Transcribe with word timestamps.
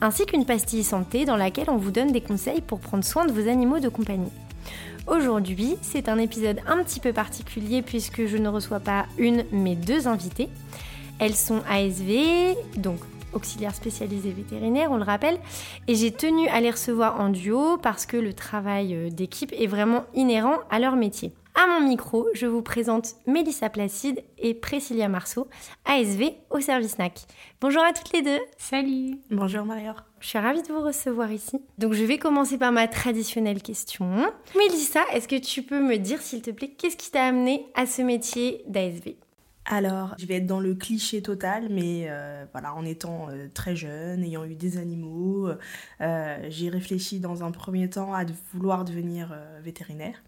ainsi 0.00 0.26
qu'une 0.26 0.44
pastille 0.44 0.84
santé 0.84 1.24
dans 1.24 1.36
laquelle 1.36 1.70
on 1.70 1.76
vous 1.76 1.90
donne 1.90 2.12
des 2.12 2.20
conseils 2.20 2.60
pour 2.60 2.80
prendre 2.80 3.04
soin 3.04 3.26
de 3.26 3.32
vos 3.32 3.48
animaux 3.48 3.78
de 3.78 3.88
compagnie. 3.88 4.32
Aujourd'hui, 5.06 5.76
c'est 5.82 6.08
un 6.08 6.18
épisode 6.18 6.60
un 6.66 6.82
petit 6.82 7.00
peu 7.00 7.12
particulier 7.12 7.82
puisque 7.82 8.26
je 8.26 8.36
ne 8.36 8.48
reçois 8.48 8.80
pas 8.80 9.06
une 9.18 9.44
mais 9.52 9.76
deux 9.76 10.08
invités. 10.08 10.48
Elles 11.18 11.36
sont 11.36 11.62
ASV, 11.70 12.56
donc 12.76 12.98
auxiliaires 13.32 13.74
spécialisés 13.74 14.32
vétérinaires, 14.32 14.90
on 14.90 14.96
le 14.96 15.04
rappelle, 15.04 15.38
et 15.86 15.94
j'ai 15.94 16.10
tenu 16.10 16.48
à 16.48 16.60
les 16.60 16.70
recevoir 16.70 17.20
en 17.20 17.28
duo 17.28 17.76
parce 17.76 18.06
que 18.06 18.16
le 18.16 18.32
travail 18.32 18.94
euh, 18.94 19.10
d'équipe 19.10 19.52
est 19.52 19.66
vraiment 19.66 20.04
inhérent 20.14 20.56
à 20.70 20.78
leur 20.78 20.96
métier. 20.96 21.32
À 21.58 21.66
mon 21.66 21.88
micro, 21.88 22.28
je 22.34 22.44
vous 22.44 22.60
présente 22.60 23.14
Mélissa 23.26 23.70
Placide 23.70 24.22
et 24.36 24.52
Priscilla 24.52 25.08
Marceau, 25.08 25.48
ASV 25.86 26.34
au 26.50 26.60
service 26.60 26.98
NAC. 26.98 27.22
Bonjour 27.62 27.82
à 27.82 27.94
toutes 27.94 28.12
les 28.12 28.20
deux. 28.20 28.38
Salut. 28.58 29.16
Bonjour 29.30 29.64
Marior. 29.64 30.04
Je 30.20 30.28
suis 30.28 30.38
ravie 30.38 30.60
de 30.60 30.68
vous 30.68 30.82
recevoir 30.82 31.32
ici. 31.32 31.62
Donc 31.78 31.94
je 31.94 32.04
vais 32.04 32.18
commencer 32.18 32.58
par 32.58 32.72
ma 32.72 32.88
traditionnelle 32.88 33.62
question. 33.62 34.30
Mélissa, 34.54 35.00
est-ce 35.14 35.28
que 35.28 35.40
tu 35.40 35.62
peux 35.62 35.80
me 35.80 35.96
dire 35.96 36.20
s'il 36.20 36.42
te 36.42 36.50
plaît 36.50 36.68
qu'est-ce 36.76 36.98
qui 36.98 37.10
t'a 37.10 37.24
amené 37.24 37.64
à 37.74 37.86
ce 37.86 38.02
métier 38.02 38.62
d'ASV 38.68 39.16
alors, 39.68 40.14
je 40.16 40.26
vais 40.26 40.34
être 40.36 40.46
dans 40.46 40.60
le 40.60 40.76
cliché 40.76 41.22
total, 41.22 41.66
mais 41.70 42.06
euh, 42.08 42.44
voilà, 42.52 42.72
en 42.72 42.84
étant 42.84 43.26
euh, 43.30 43.48
très 43.52 43.74
jeune, 43.74 44.22
ayant 44.22 44.44
eu 44.44 44.54
des 44.54 44.78
animaux, 44.78 45.48
euh, 46.00 46.38
j'ai 46.48 46.68
réfléchi 46.68 47.18
dans 47.18 47.42
un 47.42 47.50
premier 47.50 47.90
temps 47.90 48.14
à 48.14 48.22
vouloir 48.52 48.84
devenir 48.84 49.36
vétérinaire. 49.64 50.22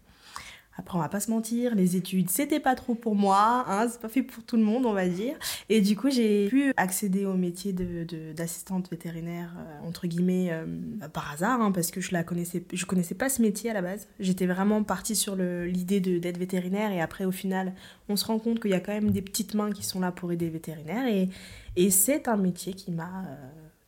Après, 0.79 0.97
on 0.97 1.01
va 1.01 1.09
pas 1.09 1.19
se 1.19 1.29
mentir, 1.29 1.75
les 1.75 1.97
études, 1.97 2.29
c'était 2.29 2.61
pas 2.61 2.73
trop 2.73 2.95
pour 2.95 3.13
moi, 3.13 3.65
hein, 3.67 3.89
c'est 3.89 3.99
pas 3.99 4.07
fait 4.07 4.23
pour 4.23 4.45
tout 4.45 4.55
le 4.55 4.63
monde, 4.63 4.85
on 4.85 4.93
va 4.93 5.09
dire. 5.09 5.35
Et 5.67 5.81
du 5.81 5.97
coup, 5.97 6.09
j'ai 6.09 6.47
pu 6.47 6.73
accéder 6.77 7.25
au 7.25 7.33
métier 7.33 7.73
d'assistante 7.73 8.85
de, 8.85 8.89
vétérinaire, 8.89 9.53
euh, 9.57 9.87
entre 9.87 10.07
guillemets, 10.07 10.53
euh, 10.53 10.65
par 11.11 11.29
hasard, 11.33 11.59
hein, 11.59 11.73
parce 11.73 11.91
que 11.91 11.99
je 11.99 12.13
la 12.13 12.23
connaissais, 12.23 12.63
je 12.71 12.85
connaissais 12.85 13.13
pas 13.13 13.27
ce 13.27 13.41
métier 13.41 13.69
à 13.69 13.73
la 13.73 13.81
base. 13.81 14.07
J'étais 14.21 14.45
vraiment 14.45 14.81
partie 14.83 15.17
sur 15.17 15.35
l'idée 15.35 15.99
d'être 15.99 16.37
vétérinaire, 16.37 16.93
et 16.93 17.01
après, 17.01 17.25
au 17.25 17.31
final, 17.31 17.73
on 18.07 18.15
se 18.15 18.23
rend 18.23 18.39
compte 18.39 18.61
qu'il 18.61 18.71
y 18.71 18.75
a 18.75 18.79
quand 18.79 18.93
même 18.93 19.11
des 19.11 19.21
petites 19.21 19.55
mains 19.55 19.73
qui 19.73 19.83
sont 19.83 19.99
là 19.99 20.13
pour 20.13 20.31
aider 20.31 20.45
les 20.45 20.51
vétérinaires, 20.51 21.07
et, 21.07 21.27
et 21.75 21.91
c'est 21.91 22.29
un 22.29 22.37
métier 22.37 22.73
qui 22.73 22.91
m'a 22.91 23.25
euh, 23.27 23.35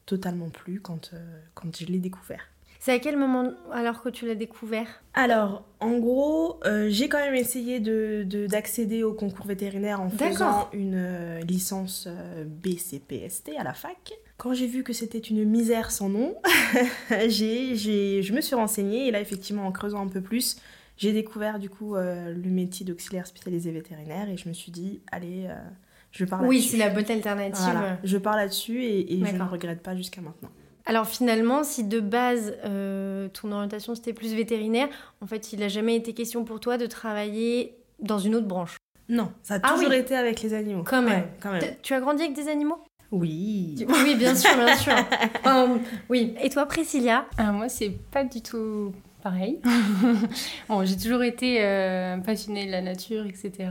totalement 0.06 0.50
plu 0.50 0.82
quand, 0.82 1.12
quand 1.54 1.78
je 1.80 1.86
l'ai 1.86 2.00
découvert. 2.00 2.52
C'est 2.82 2.94
à 2.94 2.98
quel 2.98 3.16
moment 3.16 3.52
alors 3.72 4.02
que 4.02 4.10
tu 4.10 4.26
l'as 4.26 4.34
découvert? 4.34 5.04
Alors, 5.14 5.64
en 5.80 6.00
gros, 6.00 6.60
euh, 6.66 6.88
j'ai 6.90 7.10
quand 7.10 7.20
même 7.20 7.36
essayé 7.36 7.80
d'accéder 7.80 9.02
de, 9.02 9.04
au 9.04 9.14
concours 9.14 9.46
vétérinaire 9.46 10.02
en 10.02 10.10
faisant 10.10 10.68
une 10.74 10.96
euh, 10.96 11.40
licence 11.42 12.08
euh, 12.08 12.44
BCPST 12.44 13.52
à 13.56 13.64
la 13.64 13.76
fac. 13.76 14.14
Quand 14.38 14.56
j'ai 14.56 14.66
vu 14.66 14.82
que 14.82 14.94
c'était 14.94 15.20
une 15.20 15.46
misère 15.46 15.92
sans 15.92 16.10
nom, 16.10 16.34
j'ai, 17.28 17.76
je 17.76 18.34
me 18.34 18.42
suis 18.42 18.56
renseignée 18.56 19.08
et 19.08 19.12
là, 19.12 19.22
effectivement, 19.22 19.68
en 19.68 19.72
creusant 19.72 20.02
un 20.02 20.10
peu 20.10 20.22
plus, 20.22 20.58
j'ai 20.98 21.14
découvert 21.14 21.60
du 21.60 21.70
coup 21.70 21.94
le 21.96 22.50
métier 22.50 22.84
d'auxiliaire 22.84 23.28
spécialisé 23.28 23.70
vétérinaire 23.70 24.28
et 24.28 24.38
je 24.38 24.50
me 24.50 24.54
suis 24.54 24.72
dit, 24.72 25.02
allez, 25.12 25.48
je 26.10 26.26
pars 26.26 26.42
là-dessus. 26.42 26.58
Oui, 26.58 26.64
c'est 26.64 26.78
la 26.78 26.90
bonne 26.90 27.12
alternative. 27.12 27.98
Je 28.04 28.18
pars 28.18 28.36
là-dessus 28.36 28.84
et, 28.84 29.14
et 29.14 29.24
je 29.24 29.36
ne 29.36 29.44
regrette 29.44 29.84
pas 29.84 29.96
jusqu'à 29.96 30.22
maintenant. 30.22 30.50
Alors 30.86 31.08
finalement, 31.08 31.64
si 31.64 31.84
de 31.84 32.00
base 32.00 32.56
euh, 32.66 33.28
ton 33.30 33.52
orientation 33.52 33.96
c'était 33.96 34.14
plus 34.14 34.34
vétérinaire, 34.34 34.88
en 35.22 35.28
fait, 35.28 35.54
il 35.54 35.60
n'a 35.60 35.68
jamais 35.68 35.96
été 35.96 36.14
question 36.14 36.44
pour 36.44 36.60
toi 36.60 36.78
de 36.78 36.86
travailler 36.86 37.76
dans 38.00 38.20
une 38.20 38.36
autre 38.36 38.48
branche. 38.48 38.78
Non, 39.10 39.32
ça 39.44 39.56
a 39.56 39.60
ah 39.64 39.74
toujours 39.74 39.94
été 39.94 40.16
avec 40.16 40.42
les 40.42 40.54
animaux. 40.54 40.84
Quand 40.84 41.02
même. 41.02 41.26
Tu 41.82 41.94
as 41.94 42.00
grandi 42.00 42.24
avec 42.24 42.36
des 42.36 42.48
animaux? 42.48 42.80
Oui. 43.12 43.86
Oui, 43.90 44.16
bien 44.16 44.34
sûr, 44.36 44.56
bien 44.56 44.76
sûr. 44.76 44.94
oui. 46.10 46.34
Et 46.42 46.50
toi, 46.50 46.66
Priscilla? 46.66 47.26
Alors 47.38 47.54
moi, 47.54 47.68
c'est 47.68 47.90
pas 47.90 48.24
du 48.24 48.42
tout 48.42 48.94
pareil. 49.22 49.60
bon, 50.70 50.86
j'ai 50.86 50.96
toujours 50.96 51.22
été 51.22 51.58
euh, 51.62 52.18
passionnée 52.18 52.66
de 52.66 52.72
la 52.72 52.82
nature, 52.82 53.26
etc. 53.26 53.70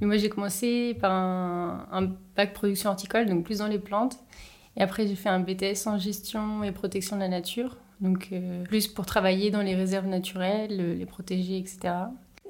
Mais 0.00 0.06
moi, 0.06 0.16
j'ai 0.16 0.30
commencé 0.30 0.96
par 1.00 1.12
un, 1.12 1.86
un 1.92 2.10
bac 2.34 2.54
production 2.54 2.90
horticole, 2.90 3.26
donc 3.26 3.44
plus 3.44 3.58
dans 3.58 3.68
les 3.68 3.78
plantes. 3.78 4.18
Et 4.76 4.82
après, 4.82 5.06
j'ai 5.06 5.14
fait 5.14 5.28
un 5.28 5.40
BTS 5.40 5.86
en 5.86 5.98
gestion 5.98 6.64
et 6.64 6.72
protection 6.72 7.16
de 7.16 7.20
la 7.22 7.28
nature. 7.28 7.76
Donc, 8.00 8.28
euh, 8.32 8.64
plus 8.64 8.88
pour 8.88 9.06
travailler 9.06 9.50
dans 9.50 9.62
les 9.62 9.74
réserves 9.74 10.06
naturelles, 10.06 10.98
les 10.98 11.06
protéger, 11.06 11.58
etc. 11.58 11.94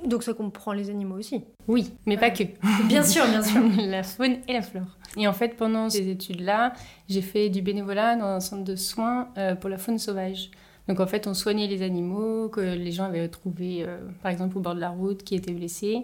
Donc, 0.07 0.23
ça 0.23 0.33
comprend 0.33 0.73
les 0.73 0.89
animaux 0.89 1.17
aussi 1.17 1.45
Oui, 1.69 1.93
mais 2.07 2.17
pas 2.17 2.31
que. 2.31 2.45
bien 2.89 3.03
sûr, 3.03 3.27
bien 3.27 3.43
sûr. 3.43 3.61
la 3.87 4.03
faune 4.03 4.39
et 4.49 4.55
la 4.55 4.63
flore. 4.63 4.97
Et 5.17 5.29
en 5.29 5.33
fait, 5.33 5.57
pendant 5.57 5.91
ces 5.91 6.09
études-là, 6.09 6.73
j'ai 7.09 7.21
fait 7.21 7.51
du 7.51 7.61
bénévolat 7.61 8.17
dans 8.17 8.27
un 8.27 8.41
centre 8.41 8.65
de 8.65 8.77
soins 8.77 9.29
euh, 9.37 9.55
pour 9.55 9.69
la 9.69 9.79
faune 9.79 9.99
sauvage. 9.99 10.51
Donc, 10.89 11.01
en 11.01 11.07
fait, 11.07 11.27
on 11.27 11.35
soignait 11.35 11.67
les 11.67 11.83
animaux 11.83 12.49
que 12.49 12.61
les 12.61 12.91
gens 12.91 13.05
avaient 13.05 13.23
retrouvés, 13.23 13.85
euh, 13.87 13.99
par 14.23 14.33
exemple, 14.33 14.57
au 14.57 14.61
bord 14.61 14.75
de 14.75 14.81
la 14.81 14.91
route, 14.91 15.23
qui 15.23 15.35
étaient 15.35 15.53
blessés, 15.53 16.03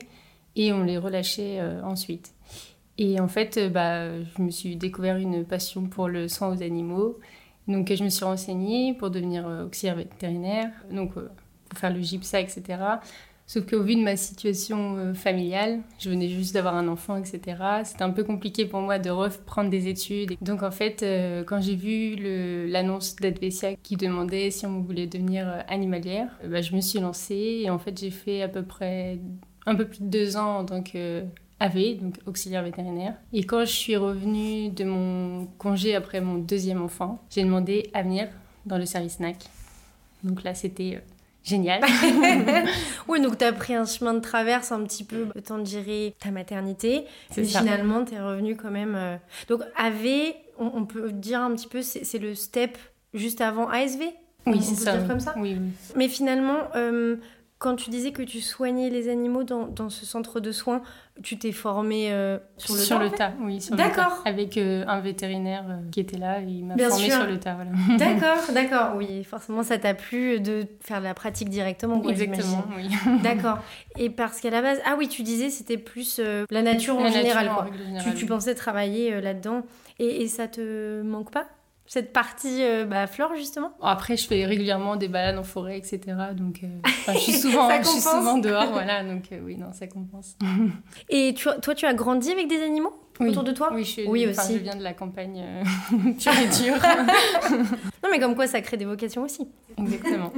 et 0.56 0.72
on 0.72 0.84
les 0.84 0.98
relâchait 0.98 1.60
ensuite. 1.84 2.32
Et 2.98 3.20
en 3.20 3.28
fait, 3.28 3.56
euh, 3.56 3.68
bah, 3.68 4.20
je 4.20 4.42
me 4.42 4.50
suis 4.50 4.76
découvert 4.76 5.16
une 5.16 5.44
passion 5.44 5.86
pour 5.86 6.08
le 6.08 6.26
soin 6.28 6.48
aux 6.48 6.62
animaux. 6.62 7.18
Donc, 7.68 7.92
je 7.94 8.02
me 8.02 8.08
suis 8.08 8.24
renseignée 8.24 8.92
pour 8.94 9.10
devenir 9.10 9.46
euh, 9.46 9.66
auxiliaire 9.66 9.96
vétérinaire, 9.96 10.70
donc 10.90 11.16
euh, 11.16 11.30
pour 11.68 11.78
faire 11.78 11.92
le 11.92 12.00
GIPSA, 12.02 12.40
etc. 12.40 12.62
Sauf 13.46 13.64
qu'au 13.66 13.82
vu 13.82 13.94
de 13.94 14.02
ma 14.02 14.16
situation 14.16 15.14
familiale, 15.14 15.80
je 15.98 16.10
venais 16.10 16.28
juste 16.28 16.52
d'avoir 16.52 16.76
un 16.76 16.86
enfant, 16.86 17.16
etc. 17.16 17.56
C'était 17.82 18.02
un 18.02 18.10
peu 18.10 18.22
compliqué 18.22 18.66
pour 18.66 18.80
moi 18.82 18.98
de 18.98 19.08
reprendre 19.08 19.70
des 19.70 19.88
études. 19.88 20.36
Donc 20.42 20.62
en 20.62 20.70
fait, 20.70 21.02
quand 21.46 21.58
j'ai 21.62 21.74
vu 21.74 22.68
l'annonce 22.68 23.16
d'Advesia 23.16 23.74
qui 23.76 23.96
demandait 23.96 24.50
si 24.50 24.66
on 24.66 24.82
voulait 24.82 25.06
devenir 25.06 25.64
animalière, 25.66 26.28
bah, 26.46 26.60
je 26.60 26.76
me 26.76 26.82
suis 26.82 26.98
lancée 26.98 27.62
et 27.62 27.70
en 27.70 27.78
fait 27.78 27.98
j'ai 27.98 28.10
fait 28.10 28.42
à 28.42 28.48
peu 28.48 28.62
près 28.62 29.18
un 29.64 29.74
peu 29.74 29.86
plus 29.86 30.00
de 30.00 30.08
deux 30.08 30.36
ans 30.36 30.58
en 30.58 30.64
tant 30.66 30.82
que 30.82 31.24
AV, 31.60 31.96
donc 32.00 32.14
auxiliaire 32.26 32.62
vétérinaire. 32.62 33.14
Et 33.32 33.44
quand 33.44 33.60
je 33.60 33.72
suis 33.72 33.96
revenue 33.96 34.70
de 34.70 34.84
mon 34.84 35.46
congé 35.58 35.94
après 35.94 36.20
mon 36.20 36.36
deuxième 36.36 36.82
enfant, 36.82 37.20
j'ai 37.30 37.42
demandé 37.42 37.90
à 37.94 38.02
venir 38.02 38.28
dans 38.66 38.78
le 38.78 38.86
service 38.86 39.18
NAC. 39.20 39.36
Donc 40.22 40.44
là, 40.44 40.54
c'était 40.54 40.96
euh, 40.96 41.00
génial. 41.42 41.82
oui, 43.08 43.20
donc 43.20 43.38
tu 43.38 43.44
as 43.44 43.52
pris 43.52 43.74
un 43.74 43.84
chemin 43.84 44.14
de 44.14 44.20
traverse 44.20 44.72
un 44.72 44.82
petit 44.84 45.04
peu 45.04 45.26
le 45.34 45.42
temps 45.42 45.58
de 45.58 45.66
gérer 45.66 46.14
ta 46.20 46.30
maternité. 46.30 47.04
Et 47.36 47.44
finalement, 47.44 48.04
tu 48.04 48.14
es 48.14 48.20
revenu 48.20 48.56
quand 48.56 48.70
même. 48.70 48.94
Euh, 48.94 49.16
donc 49.48 49.62
AV, 49.76 50.34
on, 50.58 50.84
peut 50.84 51.10
dire 51.10 51.40
un 51.40 51.54
petit 51.54 51.68
peu, 51.68 51.82
c'est 51.82 52.18
le 52.18 52.34
step 52.34 52.76
juste 53.14 53.40
avant 53.40 53.68
ASV 53.68 54.02
Oui, 54.46 54.62
c'est 54.62 54.74
ça. 54.74 54.96
Dire 54.96 55.08
comme 55.08 55.20
ça? 55.20 55.34
Oui, 55.36 55.56
oui. 55.58 55.70
Mais 55.96 56.08
finalement, 56.08 56.58
euh, 56.74 57.16
quand 57.58 57.74
tu 57.74 57.90
disais 57.90 58.12
que 58.12 58.22
tu 58.22 58.40
soignais 58.40 58.88
les 58.88 59.08
animaux 59.08 59.42
dans, 59.42 59.66
dans 59.66 59.90
ce 59.90 60.06
centre 60.06 60.38
de 60.38 60.52
soins, 60.52 60.80
tu 61.24 61.38
t'es 61.38 61.50
formée 61.50 62.12
euh, 62.12 62.38
sur 62.56 62.74
le 62.74 62.80
sur 62.80 62.98
tas 62.98 63.04
le 63.04 63.10
tas, 63.10 63.32
oui, 63.40 63.60
sur 63.60 63.74
D'accord. 63.74 64.22
Avec 64.24 64.56
euh, 64.56 64.84
un 64.86 65.00
vétérinaire 65.00 65.64
euh, 65.68 65.90
qui 65.90 65.98
était 65.98 66.18
là, 66.18 66.40
il 66.40 66.64
m'a 66.64 66.78
formée 66.78 67.10
sur 67.10 67.26
le 67.26 67.40
tas, 67.40 67.54
voilà. 67.54 67.72
D'accord, 67.98 68.54
d'accord, 68.54 68.92
oui, 68.96 69.24
forcément 69.24 69.64
ça 69.64 69.76
t'a 69.76 69.94
plu 69.94 70.38
de 70.38 70.66
faire 70.80 71.00
la 71.00 71.14
pratique 71.14 71.48
directement. 71.48 72.00
Exactement, 72.08 72.64
oui. 72.76 72.90
d'accord. 73.24 73.58
Et 73.98 74.08
parce 74.08 74.40
qu'à 74.40 74.50
la 74.50 74.62
base, 74.62 74.78
ah 74.86 74.94
oui, 74.96 75.08
tu 75.08 75.24
disais 75.24 75.50
c'était 75.50 75.78
plus 75.78 76.20
la 76.50 76.62
nature 76.62 76.96
en 76.96 77.10
général, 77.10 77.50
quoi. 77.52 77.66
tu, 78.04 78.14
tu, 78.14 78.26
pensais 78.26 78.54
travailler 78.54 79.20
là-dedans 79.20 79.62
et, 79.98 80.22
et 80.22 80.28
ça 80.28 80.46
te 80.46 81.02
manque 81.02 81.32
pas? 81.32 81.48
Cette 81.88 82.12
partie 82.12 82.62
euh, 82.62 82.84
bah, 82.84 83.06
flore 83.06 83.34
justement? 83.34 83.72
Après, 83.80 84.16
je 84.16 84.26
fais 84.26 84.44
régulièrement 84.44 84.96
des 84.96 85.08
balades 85.08 85.38
en 85.38 85.42
forêt, 85.42 85.78
etc. 85.78 86.00
Donc, 86.36 86.60
euh, 86.62 86.68
je, 87.14 87.18
suis 87.18 87.32
souvent, 87.40 87.68
je 87.82 87.88
suis 87.88 88.00
souvent 88.00 88.36
dehors, 88.36 88.70
voilà. 88.70 89.02
Donc, 89.02 89.32
euh, 89.32 89.40
oui, 89.42 89.56
non, 89.56 89.72
ça 89.72 89.86
compense. 89.86 90.36
Et 91.08 91.32
tu, 91.34 91.48
toi, 91.62 91.74
tu 91.74 91.86
as 91.86 91.94
grandi 91.94 92.30
avec 92.30 92.46
des 92.46 92.62
animaux 92.62 92.92
autour 93.20 93.42
de 93.42 93.52
toi? 93.52 93.70
Oui, 93.72 93.84
je, 93.84 93.90
suis, 93.90 94.06
oui 94.06 94.26
aussi. 94.28 94.52
je 94.52 94.58
viens 94.58 94.76
de 94.76 94.82
la 94.82 94.92
campagne 94.92 95.42
pure 95.90 96.32
et 96.38 96.62
dure. 96.62 96.76
non, 98.04 98.10
mais 98.12 98.20
comme 98.20 98.36
quoi, 98.36 98.46
ça 98.46 98.60
crée 98.60 98.76
des 98.76 98.84
vocations 98.84 99.22
aussi. 99.22 99.48
Exactement. 99.76 100.32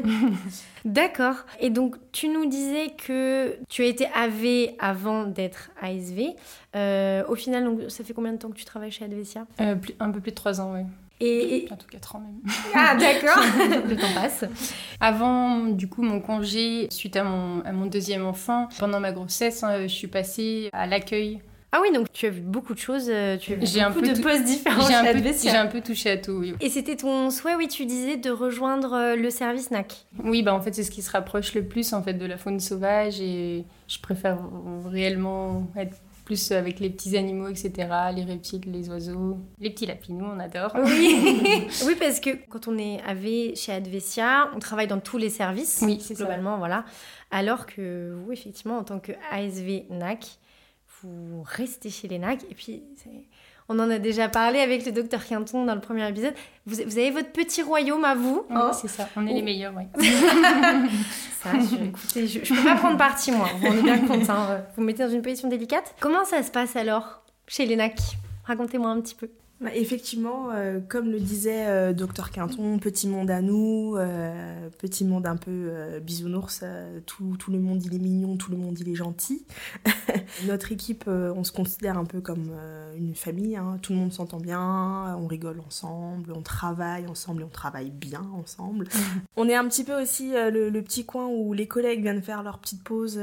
D'accord. 0.87 1.44
Et 1.58 1.69
donc, 1.69 1.96
tu 2.12 2.29
nous 2.29 2.46
disais 2.46 2.94
que 2.96 3.58
tu 3.69 3.82
as 3.82 3.87
été 3.87 4.06
AV 4.14 4.70
avant 4.79 5.25
d'être 5.25 5.73
ASV. 5.82 6.37
au 7.29 7.35
final, 7.35 7.64
donc, 7.64 7.91
ça 7.91 8.03
fait 8.05 8.14
combien 8.14 8.32
de 8.32 8.38
temps 8.38 8.49
que 8.49 8.56
tu 8.56 8.64
travailles 8.64 8.93
chez 8.93 9.05
Advesia 9.05 9.46
Un 9.58 10.11
peu 10.11 10.20
plus 10.20 10.31
de 10.31 10.37
trois 10.37 10.61
ans, 10.61 10.73
oui. 10.75 10.85
Et, 11.20 11.69
En 11.70 11.76
tout 11.76 11.87
4 11.90 12.17
ans 12.17 12.20
même. 12.20 12.52
Ah 12.75 12.96
d'accord, 12.96 13.43
le 13.88 13.96
temps 13.96 14.14
passe. 14.14 14.44
Avant 15.00 15.67
du 15.67 15.88
coup 15.88 16.02
mon 16.02 16.20
congé, 16.20 16.88
suite 16.90 17.17
à 17.17 17.25
mon, 17.25 17.61
à 17.62 17.72
mon 17.72 17.87
deuxième 17.87 18.25
enfant, 18.25 18.69
pendant 18.78 19.00
ma 19.00 19.12
grossesse, 19.12 19.62
hein, 19.62 19.82
je 19.82 19.88
suis 19.88 20.08
passée 20.08 20.70
à 20.72 20.87
l'accueil 20.87 21.43
ah 21.72 21.78
oui, 21.81 21.93
donc 21.93 22.11
tu 22.12 22.26
as 22.26 22.31
vu 22.31 22.40
beaucoup 22.40 22.75
de 22.75 22.81
choses, 22.81 23.06
euh, 23.08 23.37
tu 23.37 23.52
as 23.52 23.55
vu 23.55 23.61
beaucoup 23.61 23.78
un 23.81 23.93
peu 23.93 24.02
de 24.02 24.20
postes 24.20 24.43
différents 24.43 24.88
J'ai 24.88 24.94
un, 24.94 25.05
peu, 25.12 25.32
j'ai 25.40 25.50
un 25.50 25.67
peu 25.69 25.81
touché 25.81 26.11
à 26.11 26.17
tout, 26.17 26.32
oui. 26.32 26.55
Et 26.61 26.69
c'était 26.69 26.96
ton 26.96 27.31
souhait, 27.31 27.55
oui, 27.55 27.69
tu 27.69 27.87
disais, 27.87 28.17
de 28.17 28.31
rejoindre 28.31 28.93
euh, 28.93 29.14
le 29.14 29.31
service 29.31 29.70
NAC 29.70 30.06
Oui, 30.25 30.43
bah 30.43 30.52
en 30.52 30.61
fait, 30.61 30.75
c'est 30.75 30.82
ce 30.82 30.90
qui 30.90 31.00
se 31.00 31.12
rapproche 31.12 31.55
le 31.55 31.64
plus 31.64 31.93
en 31.93 32.02
fait 32.02 32.14
de 32.14 32.26
la 32.26 32.38
faune 32.38 32.58
sauvage 32.58 33.20
et 33.20 33.64
je 33.87 33.99
préfère 34.00 34.38
réellement 34.87 35.69
être 35.76 35.96
plus 36.25 36.52
avec 36.52 36.81
les 36.81 36.90
petits 36.90 37.17
animaux, 37.17 37.49
etc., 37.49 37.88
les 38.14 38.25
reptiles, 38.25 38.62
les 38.67 38.88
oiseaux, 38.88 39.38
les 39.58 39.70
petits 39.70 39.87
lapinous, 39.87 40.26
on 40.26 40.38
adore. 40.38 40.72
Oui, 40.75 41.67
oui 41.87 41.96
parce 41.99 42.20
que 42.20 42.31
quand 42.49 42.69
on 42.69 42.78
est 42.78 43.00
AV 43.02 43.55
chez 43.55 43.72
Advesia, 43.72 44.50
on 44.55 44.58
travaille 44.58 44.87
dans 44.87 45.00
tous 45.00 45.19
les 45.19 45.31
services, 45.31 45.81
oui, 45.82 45.99
c'est 46.00 46.14
globalement, 46.14 46.58
voilà. 46.58 46.84
Alors 47.31 47.67
que 47.67 48.14
vous, 48.14 48.32
effectivement, 48.32 48.78
en 48.78 48.84
tant 48.84 48.99
que 48.99 49.12
ASV 49.31 49.84
NAC, 49.90 50.38
vous 51.02 51.43
restez 51.44 51.90
chez 51.90 52.08
les 52.08 52.19
NAC. 52.19 52.44
Et 52.50 52.55
puis, 52.55 52.82
on 53.70 53.78
en 53.78 53.88
a 53.88 54.00
déjà 54.00 54.28
parlé 54.28 54.58
avec 54.58 54.84
le 54.84 54.90
docteur 54.90 55.25
Quinton 55.25 55.64
dans 55.64 55.76
le 55.76 55.81
premier 55.81 56.06
épisode. 56.08 56.34
Vous, 56.67 56.81
avez 56.81 57.12
votre 57.12 57.31
petit 57.31 57.62
royaume 57.62 58.05
à 58.05 58.17
vous. 58.17 58.44
Oui, 58.50 58.61
c'est 58.72 58.88
ça. 58.88 59.08
On 59.14 59.25
est 59.28 59.32
les 59.32 59.43
meilleurs, 59.43 59.72
oui. 59.76 59.84
ça, 61.40 61.50
je, 61.52 61.84
écoutez, 61.84 62.26
je, 62.26 62.40
peux 62.52 62.64
pas 62.64 62.75
prendre 62.75 62.99
parti, 62.99 63.31
moi. 63.31 63.49
On 63.62 63.72
est 63.72 63.82
bien 63.82 63.99
compte. 63.99 64.28
Hein. 64.28 64.64
Vous 64.76 64.82
mettez 64.82 65.05
dans 65.05 65.11
une 65.11 65.22
position 65.22 65.49
délicate. 65.49 65.94
Comment 66.00 66.25
ça 66.25 66.43
se 66.43 66.50
passe 66.50 66.75
alors 66.75 67.22
chez 67.46 67.64
les 67.64 67.76
NAC 67.76 67.96
Racontez-moi 68.44 68.90
un 68.90 69.00
petit 69.00 69.14
peu. 69.14 69.31
Bah, 69.61 69.69
effectivement, 69.75 70.53
euh, 70.53 70.81
comme 70.81 71.11
le 71.11 71.21
disait 71.21 71.67
euh, 71.67 71.93
Docteur 71.93 72.31
Quinton, 72.31 72.79
petit 72.79 73.07
monde 73.07 73.31
à 73.31 73.43
nous, 73.43 73.95
euh, 73.99 74.71
petit 74.79 75.05
monde 75.05 75.27
un 75.27 75.37
peu 75.37 76.01
bisounours, 76.03 76.65
tout, 77.05 77.37
tout, 77.39 77.51
le 77.51 77.59
monde 77.59 77.85
il 77.85 77.95
est 77.95 77.99
mignon, 77.99 78.39
tout 78.39 78.51
le 78.51 78.57
monde 78.57 78.79
il 78.79 78.89
est 78.89 78.95
gentil. 78.95 79.45
Notre 80.47 80.73
équipe, 80.73 81.05
on 81.09 81.45
se 81.45 81.53
considère 81.53 81.99
un 81.99 82.07
peu 82.07 82.23
comme 82.23 82.53
une 82.97 83.15
famille, 83.15 83.57
hein. 83.57 83.79
tout 83.83 83.93
le 83.93 83.99
monde 83.99 84.15
s'entend 84.15 84.41
bien, 84.41 85.15
on 85.19 85.27
rigole 85.27 85.61
ensemble, 85.67 86.33
on 86.33 86.43
travaille 86.43 87.06
ensemble 87.06 87.43
et 87.43 87.45
on 87.45 87.49
travaille 87.49 87.91
bien 87.91 88.27
ensemble. 88.35 88.89
on 89.37 89.47
est 89.47 89.56
un 89.56 89.69
petit 89.69 89.85
peu 89.85 90.01
aussi 90.01 90.31
le, 90.33 90.71
le, 90.71 90.83
petit 90.83 91.05
coin 91.05 91.27
où 91.27 91.53
les 91.53 91.67
collègues 91.67 92.01
viennent 92.01 92.23
faire 92.23 92.43
leur 92.43 92.61
petite 92.61 92.83
pause 92.83 93.21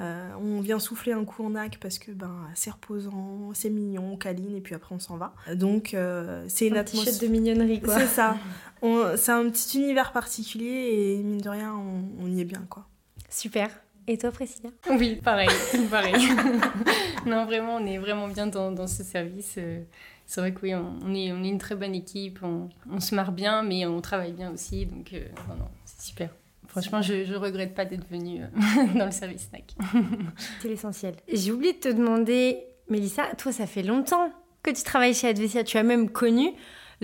euh, 0.00 0.32
on 0.40 0.60
vient 0.60 0.80
souffler 0.80 1.12
un 1.12 1.24
coup 1.24 1.44
en 1.44 1.54
ac 1.54 1.78
parce 1.78 2.00
que 2.00 2.10
ben 2.10 2.48
c'est 2.54 2.70
reposant, 2.70 3.50
c'est 3.54 3.70
mignon, 3.70 4.14
on 4.14 4.16
câline 4.16 4.56
et 4.56 4.60
puis 4.60 4.74
après 4.74 4.92
on 4.92 4.98
s'en 4.98 5.16
va. 5.16 5.34
Donc 5.54 5.94
euh, 5.94 6.44
c'est 6.48 6.66
une 6.66 6.76
atmosphère 6.76 7.16
de 7.20 7.26
mignonnerie 7.28 7.80
quoi. 7.80 7.98
C'est 7.98 8.06
ça. 8.06 8.36
C'est 9.16 9.32
un 9.32 9.48
petit 9.48 9.78
univers 9.78 10.12
particulier 10.12 11.16
et 11.16 11.22
mine 11.22 11.40
de 11.40 11.48
rien 11.48 11.74
on, 11.74 12.26
y 12.26 12.42
est 12.42 12.44
bien 12.44 12.66
quoi. 12.68 12.86
Super. 13.30 13.70
Et 14.06 14.18
toi 14.18 14.30
Priscilla? 14.30 14.68
Oui, 14.90 15.16
pareil, 15.24 15.48
pareil. 15.90 16.12
non 17.26 17.46
vraiment 17.46 17.76
on 17.76 17.86
est 17.86 17.96
vraiment 17.96 18.28
bien 18.28 18.46
dans, 18.46 18.86
ce 18.86 19.02
service. 19.02 19.54
Euh, 19.56 19.82
c'est 20.26 20.42
vrai 20.42 20.52
que 20.52 20.60
oui, 20.62 20.74
on, 20.74 21.14
est, 21.14 21.32
on 21.32 21.42
est 21.42 21.48
une 21.48 21.58
très 21.58 21.76
bonne 21.76 21.94
équipe, 21.94 22.40
on, 22.42 22.68
on, 22.90 23.00
se 23.00 23.14
marre 23.14 23.32
bien, 23.32 23.62
mais 23.62 23.86
on 23.86 24.02
travaille 24.02 24.32
bien 24.32 24.52
aussi, 24.52 24.84
donc 24.84 25.12
non, 25.48 25.56
non, 25.56 25.68
c'est 25.86 26.08
super. 26.08 26.30
Franchement, 26.74 27.02
je 27.02 27.30
ne 27.30 27.36
regrette 27.36 27.72
pas 27.72 27.84
d'être 27.84 28.08
venue 28.10 28.42
euh, 28.42 28.86
dans 28.98 29.04
le 29.04 29.12
service 29.12 29.48
snack. 29.48 29.76
C'est 30.60 30.66
l'essentiel. 30.66 31.14
J'ai 31.32 31.52
oublié 31.52 31.72
de 31.74 31.78
te 31.78 31.88
demander, 31.88 32.64
Mélissa, 32.88 33.26
toi, 33.38 33.52
ça 33.52 33.68
fait 33.68 33.84
longtemps 33.84 34.32
que 34.64 34.72
tu 34.72 34.82
travailles 34.82 35.14
chez 35.14 35.28
Advesia. 35.28 35.62
Tu 35.62 35.78
as 35.78 35.84
même 35.84 36.10
connu 36.10 36.50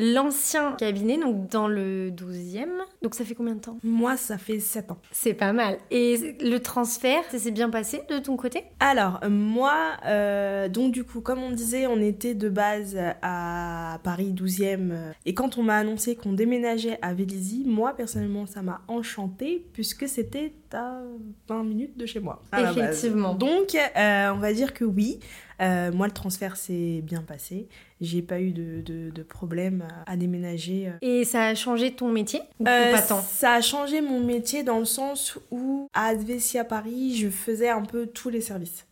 l'ancien 0.01 0.73
cabinet, 0.73 1.19
donc 1.19 1.49
dans 1.49 1.69
le 1.69 2.11
12e. 2.11 2.69
Donc 3.03 3.15
ça 3.15 3.25
fait 3.25 3.35
combien 3.35 3.55
de 3.55 3.61
temps? 3.61 3.79
Moi, 3.83 4.17
ça 4.17 4.39
fait 4.39 4.59
7 4.59 4.91
ans. 4.91 4.99
C'est 5.13 5.35
pas 5.35 5.53
mal. 5.53 5.79
Et 5.91 6.37
le 6.41 6.59
transfert, 6.59 7.23
ça 7.31 7.39
s'est 7.39 7.51
bien 7.51 7.71
passé 7.71 8.03
de 8.09 8.19
ton 8.19 8.37
côté? 8.37 8.65
Alors, 8.81 9.21
moi, 9.29 9.75
euh, 10.07 10.69
donc 10.69 10.93
du 10.93 11.05
coup, 11.05 11.21
comme 11.21 11.43
on 11.43 11.51
disait, 11.51 11.87
on 11.87 12.01
était 12.01 12.35
de 12.35 12.49
base 12.49 12.99
à 13.23 13.99
Paris 14.03 14.33
12e. 14.33 14.93
Et 15.27 15.35
quand 15.35 15.59
on 15.59 15.63
m'a 15.63 15.77
annoncé 15.77 16.17
qu'on 16.17 16.33
déménageait 16.33 16.99
à 17.03 17.15
Vélizy, 17.15 17.65
moi, 17.67 17.95
personnellement, 17.95 18.47
ça 18.47 18.63
m'a 18.63 18.81
enchanté 18.89 19.65
puisque 19.73 20.09
c'était 20.09 20.53
à 20.73 21.01
20 21.49 21.65
minutes 21.65 21.97
de 21.97 22.07
chez 22.07 22.21
moi. 22.21 22.43
Effectivement. 22.57 23.35
Donc, 23.35 23.75
euh, 23.75 24.33
on 24.33 24.39
va 24.39 24.53
dire 24.53 24.73
que 24.73 24.85
oui. 24.85 25.21
Euh, 25.61 25.93
moi, 25.93 26.07
le 26.07 26.13
transfert 26.13 26.57
s'est 26.57 27.03
bien 27.03 27.23
passé. 27.23 27.69
J'ai 28.01 28.23
pas 28.23 28.41
eu 28.41 28.53
de, 28.53 28.81
de, 28.83 29.23
problème 29.23 29.87
à, 30.07 30.17
déménager. 30.17 30.89
Euh. 30.89 30.93
Et 31.03 31.25
ça 31.25 31.45
a 31.47 31.55
changé 31.55 31.93
ton 31.93 32.09
métier 32.09 32.41
ou 32.59 32.67
euh, 32.67 32.93
pas 32.93 33.03
tant? 33.03 33.21
Ça 33.21 33.55
a 33.55 33.61
changé 33.61 34.01
mon 34.01 34.21
métier 34.21 34.63
dans 34.63 34.79
le 34.79 34.87
sens 34.87 35.39
où 35.51 35.89
à 35.93 36.07
Advesia 36.07 36.65
Paris, 36.65 37.17
je 37.17 37.29
faisais 37.29 37.69
un 37.69 37.83
peu 37.83 38.07
tous 38.07 38.31
les 38.31 38.41
services. 38.41 38.87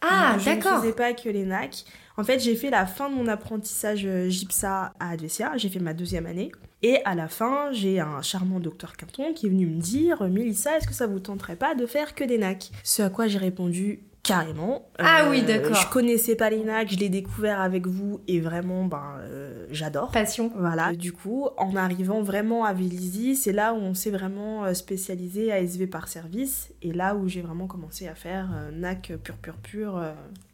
Ah, 0.00 0.36
d'accord. 0.44 0.72
Je 0.72 0.76
ne 0.76 0.80
faisais 0.82 0.92
pas 0.92 1.12
que 1.12 1.28
les 1.28 1.44
NAC. 1.44 1.84
En 2.16 2.24
fait, 2.24 2.38
j'ai 2.38 2.54
fait 2.54 2.70
la 2.70 2.86
fin 2.86 3.08
de 3.08 3.14
mon 3.14 3.26
apprentissage 3.26 4.06
GIPSA 4.28 4.92
à 5.00 5.10
Advesia. 5.10 5.52
J'ai 5.56 5.68
fait 5.68 5.80
ma 5.80 5.94
deuxième 5.94 6.26
année. 6.26 6.52
Et 6.82 6.98
à 7.04 7.14
la 7.14 7.28
fin, 7.28 7.70
j'ai 7.72 8.00
un 8.00 8.22
charmant 8.22 8.58
docteur 8.58 8.96
Quinton 8.96 9.32
qui 9.34 9.46
est 9.46 9.48
venu 9.48 9.66
me 9.66 9.80
dire 9.80 10.22
Mélissa, 10.24 10.76
est-ce 10.76 10.86
que 10.86 10.94
ça 10.94 11.06
vous 11.06 11.20
tenterait 11.20 11.56
pas 11.56 11.74
de 11.74 11.86
faire 11.86 12.14
que 12.14 12.24
des 12.24 12.38
NAC 12.38 12.70
Ce 12.82 13.02
à 13.02 13.10
quoi 13.10 13.28
j'ai 13.28 13.38
répondu 13.38 14.00
carrément. 14.22 14.88
Ah 14.98 15.26
oui, 15.28 15.42
euh, 15.42 15.46
d'accord. 15.46 15.74
Je 15.74 15.88
connaissais 15.88 16.36
pas 16.36 16.48
l'INAC, 16.48 16.92
je 16.92 16.96
l'ai 16.96 17.08
découvert 17.08 17.60
avec 17.60 17.86
vous 17.86 18.20
et 18.28 18.40
vraiment, 18.40 18.84
ben, 18.84 19.16
euh, 19.20 19.66
j'adore. 19.70 20.10
Passion. 20.12 20.52
Voilà. 20.56 20.92
Du 20.92 21.12
coup, 21.12 21.48
en 21.56 21.74
arrivant 21.74 22.22
vraiment 22.22 22.64
à 22.64 22.72
Vélizy, 22.72 23.34
c'est 23.34 23.52
là 23.52 23.74
où 23.74 23.78
on 23.78 23.94
s'est 23.94 24.10
vraiment 24.10 24.64
euh, 24.64 24.74
spécialisé 24.74 25.50
à 25.50 25.60
SV 25.60 25.88
par 25.88 26.06
service 26.06 26.72
et 26.82 26.92
là 26.92 27.16
où 27.16 27.28
j'ai 27.28 27.42
vraiment 27.42 27.66
commencé 27.66 28.06
à 28.06 28.14
faire 28.14 28.48
NAC 28.72 29.12
pur, 29.22 29.36
pur, 29.36 29.56
pur 29.56 30.00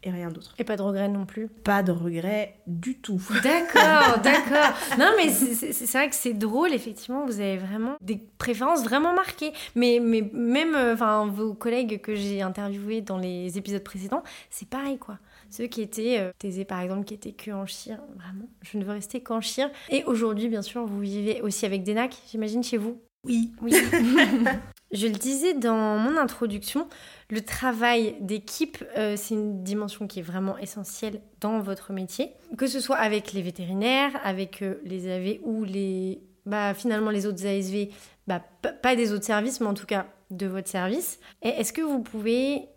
et 0.03 0.09
rien 0.09 0.29
d'autre. 0.29 0.55
Et 0.57 0.63
pas 0.63 0.75
de 0.75 0.81
regret 0.81 1.07
non 1.07 1.25
plus 1.25 1.47
Pas 1.47 1.83
de 1.83 1.91
regret 1.91 2.55
du 2.65 2.97
tout. 2.97 3.21
D'accord, 3.43 4.19
d'accord. 4.21 4.73
Non, 4.97 5.11
mais 5.17 5.29
c'est 5.29 5.91
vrai 5.91 6.09
que 6.09 6.15
c'est 6.15 6.33
drôle, 6.33 6.73
effectivement, 6.73 7.25
vous 7.25 7.39
avez 7.39 7.57
vraiment 7.57 7.95
des 8.01 8.19
préférences 8.37 8.83
vraiment 8.83 9.13
marquées. 9.13 9.51
Mais, 9.75 9.99
mais 10.01 10.29
même, 10.33 10.75
enfin, 10.93 11.27
vos 11.27 11.53
collègues 11.53 12.01
que 12.01 12.15
j'ai 12.15 12.41
interviewés 12.41 13.01
dans 13.01 13.17
les 13.17 13.58
épisode 13.59 13.83
précédent, 13.83 14.23
c'est 14.49 14.67
pareil 14.67 14.97
quoi. 14.97 15.19
Ceux 15.49 15.67
qui 15.67 15.81
étaient 15.81 16.19
euh, 16.19 16.31
taisés 16.37 16.65
par 16.65 16.81
exemple, 16.81 17.05
qui 17.05 17.13
étaient 17.13 17.31
que 17.31 17.51
en 17.51 17.65
chire, 17.65 17.99
vraiment, 18.15 18.47
je 18.61 18.77
ne 18.77 18.83
veux 18.83 18.91
rester 18.91 19.21
qu'en 19.21 19.41
chire. 19.41 19.69
Et 19.89 20.03
aujourd'hui, 20.05 20.47
bien 20.47 20.61
sûr, 20.61 20.85
vous 20.85 20.99
vivez 20.99 21.41
aussi 21.41 21.65
avec 21.65 21.83
des 21.83 21.93
nacs, 21.93 22.15
j'imagine, 22.29 22.63
chez 22.63 22.77
vous 22.77 23.01
Oui. 23.25 23.51
Oui. 23.61 23.73
je 24.91 25.07
le 25.07 25.13
disais 25.13 25.53
dans 25.53 25.97
mon 25.97 26.17
introduction, 26.17 26.87
le 27.29 27.41
travail 27.41 28.15
d'équipe, 28.21 28.83
euh, 28.97 29.15
c'est 29.17 29.35
une 29.35 29.63
dimension 29.63 30.07
qui 30.07 30.19
est 30.19 30.23
vraiment 30.23 30.57
essentielle 30.57 31.21
dans 31.41 31.59
votre 31.59 31.93
métier. 31.93 32.31
Que 32.57 32.67
ce 32.67 32.79
soit 32.79 32.97
avec 32.97 33.33
les 33.33 33.41
vétérinaires, 33.41 34.19
avec 34.23 34.61
euh, 34.61 34.81
les 34.83 35.11
AV 35.11 35.39
ou 35.43 35.63
les, 35.63 36.21
bah, 36.45 36.73
finalement 36.73 37.11
les 37.11 37.25
autres 37.25 37.45
ASV, 37.45 37.89
bah, 38.27 38.41
pas 38.81 38.95
des 38.95 39.13
autres 39.13 39.25
services, 39.25 39.59
mais 39.59 39.67
en 39.67 39.73
tout 39.73 39.85
cas 39.85 40.07
de 40.31 40.45
votre 40.45 40.67
service. 40.67 41.19
Est-ce 41.41 41.73
que 41.73 41.81
vous 41.81 42.01
pouvez 42.01 42.67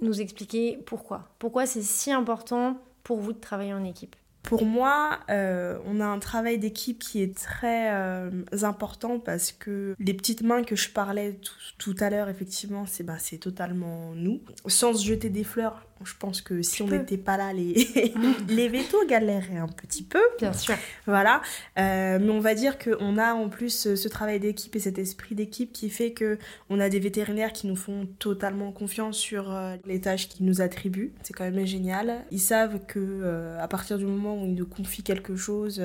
nous 0.00 0.20
expliquer 0.20 0.78
pourquoi 0.86 1.28
Pourquoi 1.38 1.66
c'est 1.66 1.82
si 1.82 2.12
important 2.12 2.78
pour 3.02 3.18
vous 3.20 3.32
de 3.32 3.38
travailler 3.38 3.74
en 3.74 3.84
équipe 3.84 4.16
pour 4.48 4.64
moi, 4.64 5.20
euh, 5.28 5.78
on 5.84 6.00
a 6.00 6.06
un 6.06 6.18
travail 6.20 6.58
d'équipe 6.58 6.98
qui 7.00 7.20
est 7.22 7.36
très 7.36 7.92
euh, 7.92 8.30
important 8.62 9.18
parce 9.18 9.52
que 9.52 9.94
les 9.98 10.14
petites 10.14 10.42
mains 10.42 10.62
que 10.62 10.74
je 10.74 10.88
parlais 10.88 11.38
tout, 11.76 11.94
à 12.00 12.08
l'heure, 12.08 12.30
effectivement, 12.30 12.86
c'est 12.86 13.04
bah, 13.04 13.18
totalement 13.42 14.14
nous. 14.14 14.40
Sans 14.66 14.94
se 14.94 15.04
jeter 15.04 15.28
des 15.28 15.44
fleurs, 15.44 15.84
je 16.04 16.14
pense 16.18 16.40
que 16.40 16.62
si 16.62 16.82
on 16.82 16.88
n'était 16.88 17.16
pas 17.16 17.36
là, 17.36 17.52
les, 17.52 17.74
les 18.48 18.68
vétos 18.68 19.04
galéreraient 19.06 19.58
un 19.58 19.68
petit 19.68 20.02
peu. 20.02 20.20
Bien 20.38 20.52
sûr. 20.52 20.74
Voilà. 21.06 21.42
Euh, 21.78 22.18
mais 22.20 22.30
on 22.30 22.40
va 22.40 22.54
dire 22.54 22.78
qu'on 22.78 23.18
a 23.18 23.34
en 23.34 23.48
plus 23.48 23.94
ce 23.94 24.08
travail 24.08 24.40
d'équipe 24.40 24.74
et 24.76 24.80
cet 24.80 24.98
esprit 24.98 25.34
d'équipe 25.34 25.72
qui 25.72 25.90
fait 25.90 26.12
que 26.12 26.38
on 26.70 26.80
a 26.80 26.88
des 26.88 27.00
vétérinaires 27.00 27.52
qui 27.52 27.66
nous 27.66 27.76
font 27.76 28.06
totalement 28.18 28.72
confiance 28.72 29.16
sur 29.16 29.54
euh, 29.54 29.76
les 29.86 30.00
tâches 30.00 30.28
qu'ils 30.28 30.46
nous 30.46 30.60
attribuent. 30.60 31.12
C'est 31.22 31.32
quand 31.32 31.50
même 31.50 31.66
génial. 31.66 32.24
Ils 32.30 32.40
savent 32.40 32.80
que 32.86 32.98
euh, 32.98 33.58
à 33.60 33.68
partir 33.68 33.98
du 33.98 34.06
moment 34.06 34.40
où 34.40 34.46
ils 34.46 34.54
nous 34.54 34.66
confient 34.66 35.02
quelque 35.02 35.36
chose, 35.36 35.82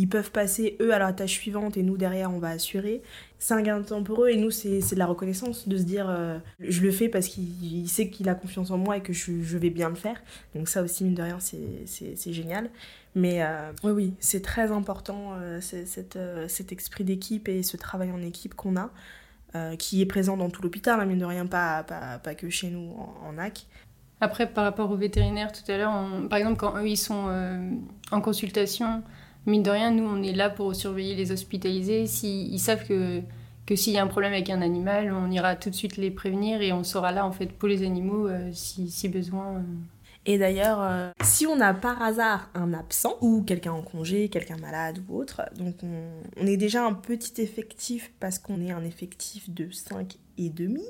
ils 0.00 0.08
peuvent 0.08 0.30
passer 0.30 0.78
eux 0.80 0.94
à 0.94 0.98
la 0.98 1.12
tâche 1.12 1.32
suivante 1.32 1.76
et 1.76 1.82
nous 1.82 1.98
derrière 1.98 2.32
on 2.32 2.38
va 2.38 2.48
assurer. 2.48 3.02
C'est 3.38 3.52
un 3.52 3.60
gain 3.60 3.80
de 3.80 3.84
temps 3.84 4.02
pour 4.02 4.24
eux 4.24 4.30
et 4.30 4.36
nous 4.38 4.50
c'est 4.50 4.78
de 4.78 4.98
la 4.98 5.04
reconnaissance 5.04 5.68
de 5.68 5.76
se 5.76 5.82
dire 5.82 6.06
euh, 6.08 6.38
je 6.58 6.80
le 6.80 6.90
fais 6.90 7.10
parce 7.10 7.28
qu'il 7.28 7.86
sait 7.86 8.08
qu'il 8.08 8.30
a 8.30 8.34
confiance 8.34 8.70
en 8.70 8.78
moi 8.78 8.96
et 8.96 9.02
que 9.02 9.12
je, 9.12 9.58
vais 9.58 9.68
bien 9.68 9.90
le 9.90 9.94
faire. 9.96 10.22
Donc 10.54 10.70
ça 10.70 10.82
aussi 10.82 11.04
mine 11.04 11.14
de 11.14 11.22
rien 11.22 11.36
c'est 11.38 12.32
génial. 12.32 12.70
Mais 13.14 13.42
euh, 13.42 13.72
oui 13.84 13.92
oui 13.92 14.14
c'est 14.20 14.42
très 14.42 14.72
important 14.72 15.34
euh, 15.34 15.60
cette, 15.60 16.18
cet 16.48 16.72
esprit 16.72 17.04
d'équipe 17.04 17.46
et 17.50 17.62
ce 17.62 17.76
travail 17.76 18.10
en 18.10 18.22
équipe 18.22 18.54
qu'on 18.54 18.76
a. 18.76 18.90
qui 19.76 20.00
est 20.00 20.06
présent 20.06 20.38
dans 20.38 20.48
tout 20.48 20.62
l'hôpital, 20.62 20.98
hein, 20.98 21.04
mine 21.04 21.18
de 21.18 21.26
rien, 21.26 21.44
pas, 21.44 21.82
pas, 21.82 22.34
que 22.34 22.48
chez 22.48 22.70
nous 22.70 22.90
en, 22.96 23.28
en 23.28 23.38
AC. 23.38 23.66
Après, 24.22 24.46
par 24.46 24.64
rapport 24.64 24.90
aux 24.90 24.96
vétérinaires 24.96 25.52
tout 25.52 25.70
à 25.70 25.76
l'heure, 25.76 25.92
par 26.30 26.38
exemple, 26.38 26.56
quand 26.56 26.78
eux 26.78 26.88
ils 26.88 26.96
sont 26.96 27.28
en 28.10 28.20
consultation, 28.22 29.02
mine 29.46 29.62
de 29.62 29.70
rien, 29.70 29.90
nous, 29.90 30.04
on 30.04 30.22
est 30.22 30.32
là 30.32 30.50
pour 30.50 30.74
surveiller 30.74 31.14
les 31.14 31.32
hospitalisés. 31.32 32.06
S'ils 32.06 32.58
savent 32.58 32.86
que, 32.86 33.20
que 33.66 33.76
s'il 33.76 33.92
y 33.92 33.98
a 33.98 34.02
un 34.02 34.06
problème 34.06 34.32
avec 34.32 34.50
un 34.50 34.62
animal, 34.62 35.12
on 35.12 35.30
ira 35.30 35.56
tout 35.56 35.70
de 35.70 35.74
suite 35.74 35.96
les 35.96 36.10
prévenir 36.10 36.62
et 36.62 36.72
on 36.72 36.84
sera 36.84 37.12
là, 37.12 37.26
en 37.26 37.32
fait, 37.32 37.46
pour 37.46 37.68
les 37.68 37.84
animaux 37.84 38.28
euh, 38.28 38.50
si, 38.52 38.90
si, 38.90 39.08
besoin. 39.08 39.56
Euh. 39.56 39.62
Et 40.26 40.36
d'ailleurs, 40.36 40.82
euh, 40.82 41.10
si 41.22 41.46
on 41.46 41.60
a 41.60 41.72
par 41.72 42.02
hasard 42.02 42.50
un 42.54 42.74
absent 42.74 43.16
ou 43.22 43.42
quelqu'un 43.42 43.72
en 43.72 43.82
congé, 43.82 44.28
quelqu'un 44.28 44.58
malade 44.58 45.02
ou 45.08 45.16
autre, 45.16 45.42
donc 45.56 45.76
on, 45.82 46.46
est 46.46 46.58
déjà 46.58 46.84
un 46.84 46.92
petit 46.92 47.40
effectif 47.40 48.12
parce 48.20 48.38
qu'on 48.38 48.60
est 48.60 48.70
un 48.70 48.84
effectif 48.84 49.48
de 49.48 49.70
5 49.70 50.18
et 50.36 50.50
demi. 50.50 50.84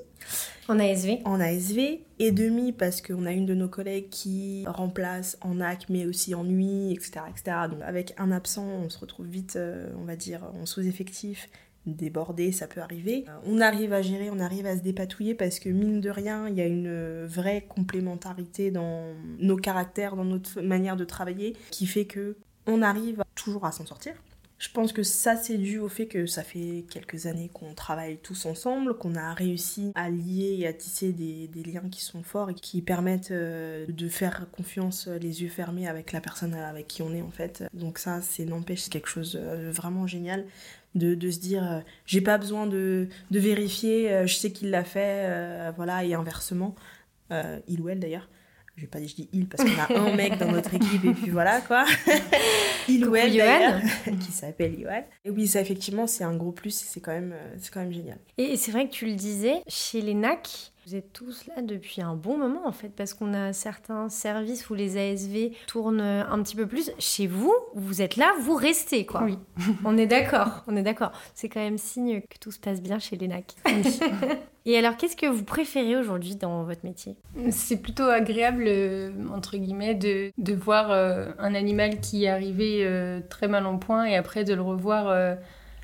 En 0.69 0.79
ASV 0.81 1.19
En 1.25 1.41
ASV 1.41 2.01
et 2.19 2.33
demi 2.33 2.73
parce 2.73 3.01
qu'on 3.01 3.25
a 3.25 3.33
une 3.33 3.47
de 3.47 3.55
nos 3.55 3.69
collègues 3.69 4.09
qui 4.11 4.65
remplace 4.67 5.39
en 5.43 5.61
AC 5.61 5.89
mais 5.89 6.07
aussi 6.07 6.35
en 6.35 6.43
nuit, 6.43 6.93
etc. 6.93 7.21
etc. 7.29 7.57
Donc 7.71 7.83
avec 7.83 8.15
un 8.19 8.33
absent, 8.33 8.67
on 8.67 8.89
se 8.89 8.99
retrouve 8.99 9.27
vite, 9.27 9.55
euh, 9.55 9.91
on 9.97 10.05
va 10.05 10.17
dire, 10.17 10.43
en 10.61 10.67
sous-effectif 10.67 11.49
débordé, 11.87 12.53
ça 12.53 12.67
peut 12.67 12.81
arriver. 12.81 13.25
Euh, 13.29 13.39
on 13.45 13.61
arrive 13.61 13.93
à 13.93 14.03
gérer, 14.03 14.31
on 14.31 14.39
arrive 14.39 14.67
à 14.67 14.77
se 14.77 14.83
dépatouiller 14.83 15.35
parce 15.35 15.59
que 15.59 15.69
mine 15.69 16.01
de 16.01 16.11
rien, 16.11 16.49
il 16.49 16.55
y 16.55 16.61
a 16.61 16.67
une 16.67 17.25
vraie 17.27 17.67
complémentarité 17.69 18.71
dans 18.71 19.15
nos 19.39 19.57
caractères, 19.57 20.17
dans 20.17 20.25
notre 20.25 20.61
manière 20.61 20.97
de 20.97 21.05
travailler, 21.05 21.57
qui 21.71 21.87
fait 21.87 22.05
que 22.05 22.37
on 22.67 22.83
arrive 22.83 23.23
toujours 23.35 23.65
à 23.65 23.73
s'en 23.73 23.87
sortir. 23.87 24.15
Je 24.61 24.69
pense 24.69 24.93
que 24.93 25.03
ça, 25.03 25.37
c'est 25.37 25.57
dû 25.57 25.79
au 25.79 25.89
fait 25.89 26.07
que 26.07 26.27
ça 26.27 26.43
fait 26.43 26.85
quelques 26.91 27.25
années 27.25 27.49
qu'on 27.51 27.73
travaille 27.73 28.19
tous 28.19 28.45
ensemble, 28.45 28.93
qu'on 28.99 29.15
a 29.15 29.33
réussi 29.33 29.91
à 29.95 30.11
lier 30.11 30.55
et 30.59 30.67
à 30.67 30.75
tisser 30.75 31.13
des, 31.15 31.49
liens 31.63 31.89
qui 31.91 32.03
sont 32.03 32.23
forts 32.23 32.51
et 32.51 32.55
qui 32.55 32.83
permettent 32.83 33.31
euh, 33.31 33.87
de 33.89 34.09
faire 34.11 34.49
confiance 34.53 35.07
les 35.07 35.43
yeux 35.43 35.49
fermés 35.49 35.89
avec 35.89 36.13
la 36.13 36.21
personne 36.21 36.53
avec 36.53 36.89
qui 36.89 37.01
on 37.01 37.15
est 37.15 37.23
en 37.23 37.31
fait. 37.31 37.65
Donc 37.73 37.99
ça, 37.99 38.21
c'est 38.21 38.45
n'empêche 38.45 38.91
quelque 38.91 39.09
chose 39.09 39.33
de 39.33 39.39
euh, 39.41 39.71
vraiment 39.71 40.07
génial 40.07 40.45
de, 40.95 41.15
de, 41.15 41.31
se 41.31 41.39
dire 41.39 41.65
euh, 41.65 41.81
j'ai 42.07 42.21
pas 42.21 42.39
besoin 42.39 42.67
de, 42.67 43.09
de 43.31 43.39
vérifier, 43.39 44.13
euh, 44.13 44.27
je 44.27 44.35
sais 44.35 44.51
qu'il 44.51 44.71
l'a 44.71 44.85
fait, 44.85 45.25
euh, 45.27 45.73
voilà, 45.77 46.05
et 46.05 46.15
inversement, 46.15 46.75
il 47.69 47.81
ou 47.81 47.89
elle 47.89 48.01
d'ailleurs. 48.01 48.29
Je 48.77 48.83
vais 48.83 48.89
pas 48.89 48.99
dire 48.99 49.09
je 49.09 49.15
dis 49.15 49.29
il 49.33 49.47
parce 49.47 49.63
qu'on 49.63 49.79
a 49.79 50.01
un 50.01 50.17
mec 50.17 50.39
dans 50.39 50.51
notre 50.51 50.73
équipe 50.73 51.05
et 51.05 51.13
puis 51.13 51.31
voilà 51.31 51.61
quoi. 51.61 51.85
il 52.89 53.07
ou 53.07 53.15
elle 53.15 53.37
d'ailleurs, 53.37 53.81
qui 54.21 54.33
s'appelle 54.33 54.81
Yoann. 54.81 55.05
Et 55.25 55.31
oui, 55.31 55.47
ça 55.47 55.61
effectivement 55.61 56.07
c'est 56.07 56.25
un 56.25 56.35
gros 56.35 56.51
plus 56.51 56.71
c'est 56.71 57.01
quand 57.01 57.13
même 57.13 57.35
c'est 57.59 57.73
quand 57.73 57.81
même 57.81 57.93
génial. 57.93 58.19
Et 58.39 58.57
c'est 58.57 58.73
vrai 58.73 58.89
que 58.89 58.93
tu 58.93 59.05
le 59.05 59.15
disais, 59.15 59.63
chez 59.69 60.01
les 60.01 60.15
NAC, 60.15 60.73
vous 60.91 60.97
êtes 60.97 61.13
tous 61.13 61.47
là 61.47 61.63
depuis 61.63 62.03
un 62.03 62.17
bon 62.17 62.37
moment 62.37 62.67
en 62.67 62.73
fait, 62.73 62.89
parce 62.89 63.15
qu'on 63.15 63.33
a 63.33 63.53
certains 63.53 64.09
services 64.09 64.71
où 64.71 64.75
les 64.75 64.97
ASV 64.97 65.53
tournent 65.69 66.01
un 66.01 66.43
petit 66.43 66.57
peu 66.57 66.67
plus. 66.67 66.91
Chez 66.99 67.29
vous, 67.29 67.55
vous 67.77 68.03
êtes 68.03 68.17
là, 68.17 68.33
vous 68.41 68.57
restez 68.57 69.07
quoi. 69.07 69.23
Oui. 69.23 69.39
on 69.85 69.97
est 69.97 70.09
d'accord, 70.09 70.65
on 70.67 70.75
est 70.75 70.83
d'accord. 70.83 71.13
C'est 71.35 71.49
quand 71.49 71.61
même 71.61 71.79
signe 71.79 72.23
que 72.23 72.39
tout 72.41 72.51
se 72.51 72.59
passe 72.59 72.83
bien 72.83 72.99
chez 72.99 73.17
les 73.17 73.29
NAC. 73.29 73.55
Et 74.67 74.77
alors, 74.77 74.97
qu'est-ce 74.97 75.17
que 75.17 75.27
vous 75.27 75.45
préférez 75.45 75.97
aujourd'hui 75.97 76.35
dans 76.35 76.65
votre 76.65 76.85
métier? 76.85 77.17
C'est 77.51 77.81
plutôt 77.81 78.05
agréable, 78.05 78.65
euh, 78.67 79.11
entre 79.33 79.57
guillemets, 79.57 79.95
de, 79.95 80.33
de 80.37 80.55
voir 80.55 80.91
euh, 80.91 81.31
un 81.39 81.55
animal 81.55 82.01
qui 82.01 82.25
est 82.25 82.29
arrivé 82.29 82.81
euh, 82.85 83.21
très 83.31 83.49
mal 83.49 83.65
en 83.65 83.79
point 83.79 84.05
et 84.05 84.17
après 84.17 84.45
de 84.45 84.55
le 84.55 84.61
revoir 84.61 85.37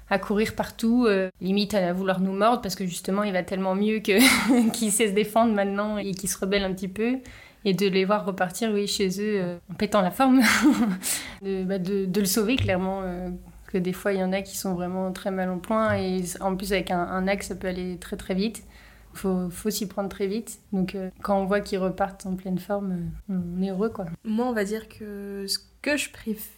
à 0.09 0.19
courir 0.19 0.55
partout, 0.55 1.07
euh, 1.07 1.31
limite 1.41 1.75
à 1.75 1.93
vouloir 1.93 2.21
nous 2.21 2.33
mordre 2.33 2.63
parce 2.63 2.75
que 2.75 2.87
justement 2.87 3.23
il 3.23 3.33
va 3.33 3.43
tellement 3.43 3.75
mieux 3.75 3.99
que 3.99 4.71
qu'il 4.73 4.93
sait 4.93 5.09
se 5.09 5.13
défendre 5.13 5.53
maintenant 5.53 5.99
et 5.99 6.13
qu'il 6.13 6.29
se 6.29 6.39
rebelle 6.39 6.65
un 6.65 6.73
petit 6.73 6.89
peu. 6.89 7.19
Et 7.65 7.75
de 7.75 7.89
les 7.89 8.05
voir 8.05 8.25
repartir 8.25 8.71
oui, 8.73 8.87
chez 8.87 9.09
eux 9.21 9.41
euh, 9.41 9.57
en 9.73 9.75
pétant 9.75 10.01
la 10.01 10.13
forme, 10.13 10.41
bah, 11.43 11.79
de, 11.79 12.05
de, 12.05 12.21
le 12.21 12.27
sauver 12.27 12.55
clairement. 12.57 13.01
Euh, 13.03 13.31
que 13.67 13.79
des 13.79 13.93
fois 13.93 14.13
il 14.13 14.21
y 14.21 14.23
en 14.23 14.33
a 14.33 14.43
qui 14.43 14.57
sont 14.57 14.75
vraiment 14.75 15.11
très 15.13 15.33
mal 15.33 15.51
en 15.51 15.59
point 15.59 15.97
et 15.97 16.23
en 16.39 16.55
plus 16.55 16.73
avec 16.73 16.93
un, 16.93 17.27
axe 17.27 17.49
ça 17.49 17.57
peut 17.57 17.67
aller 17.67 17.97
très 17.99 18.17
très 18.17 18.35
vite 18.35 18.63
faut, 19.13 19.51
faut 19.51 19.71
s'y 19.71 19.89
prendre 19.89 20.09
très 20.09 20.29
vite. 20.29 20.61
Donc 20.73 20.97
quand 21.23 21.41
on 21.41 21.47
voit 21.47 21.61
qu'ils 21.61 21.79
repartent 21.79 22.27
en 22.27 22.37
pleine 22.37 22.59
forme, 22.59 23.11
on 23.29 23.61
est 23.61 23.71
heureux 23.71 23.89
quoi. 23.89 24.05
Moi 24.23 24.47
on 24.47 24.53
va 24.53 24.63
dire 24.63 24.89
que 24.89 25.47
ce 25.49 25.59
que 25.83 25.97
je 25.97 26.11
préfère 26.11 26.57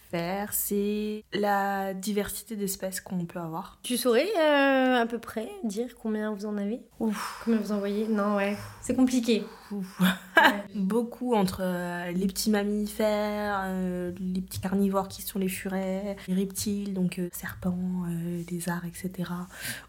c'est 0.51 1.23
la 1.33 1.93
diversité 1.93 2.55
d'espèces 2.55 3.01
qu'on 3.01 3.25
peut 3.25 3.39
avoir. 3.39 3.79
Tu 3.83 3.97
saurais 3.97 4.27
euh, 4.37 5.01
à 5.01 5.05
peu 5.05 5.19
près 5.19 5.49
dire 5.63 5.95
combien 6.01 6.33
vous 6.33 6.45
en 6.45 6.57
avez? 6.57 6.81
Ouf. 6.99 7.41
Combien 7.45 7.59
vous 7.59 7.71
envoyez 7.71 8.07
Non, 8.07 8.35
ouais, 8.35 8.57
c'est 8.81 8.95
compliqué. 8.95 9.43
Beaucoup 10.75 11.35
entre 11.35 11.61
euh, 11.61 12.11
les 12.11 12.25
petits 12.27 12.49
mammifères, 12.49 13.61
euh, 13.65 14.11
les 14.19 14.41
petits 14.41 14.59
carnivores 14.59 15.07
qui 15.07 15.21
sont 15.21 15.37
les 15.37 15.49
furets, 15.49 16.15
les 16.27 16.33
reptiles, 16.33 16.93
donc 16.93 17.21
serpents, 17.31 18.05
lézards, 18.49 18.85
etc. 18.85 19.29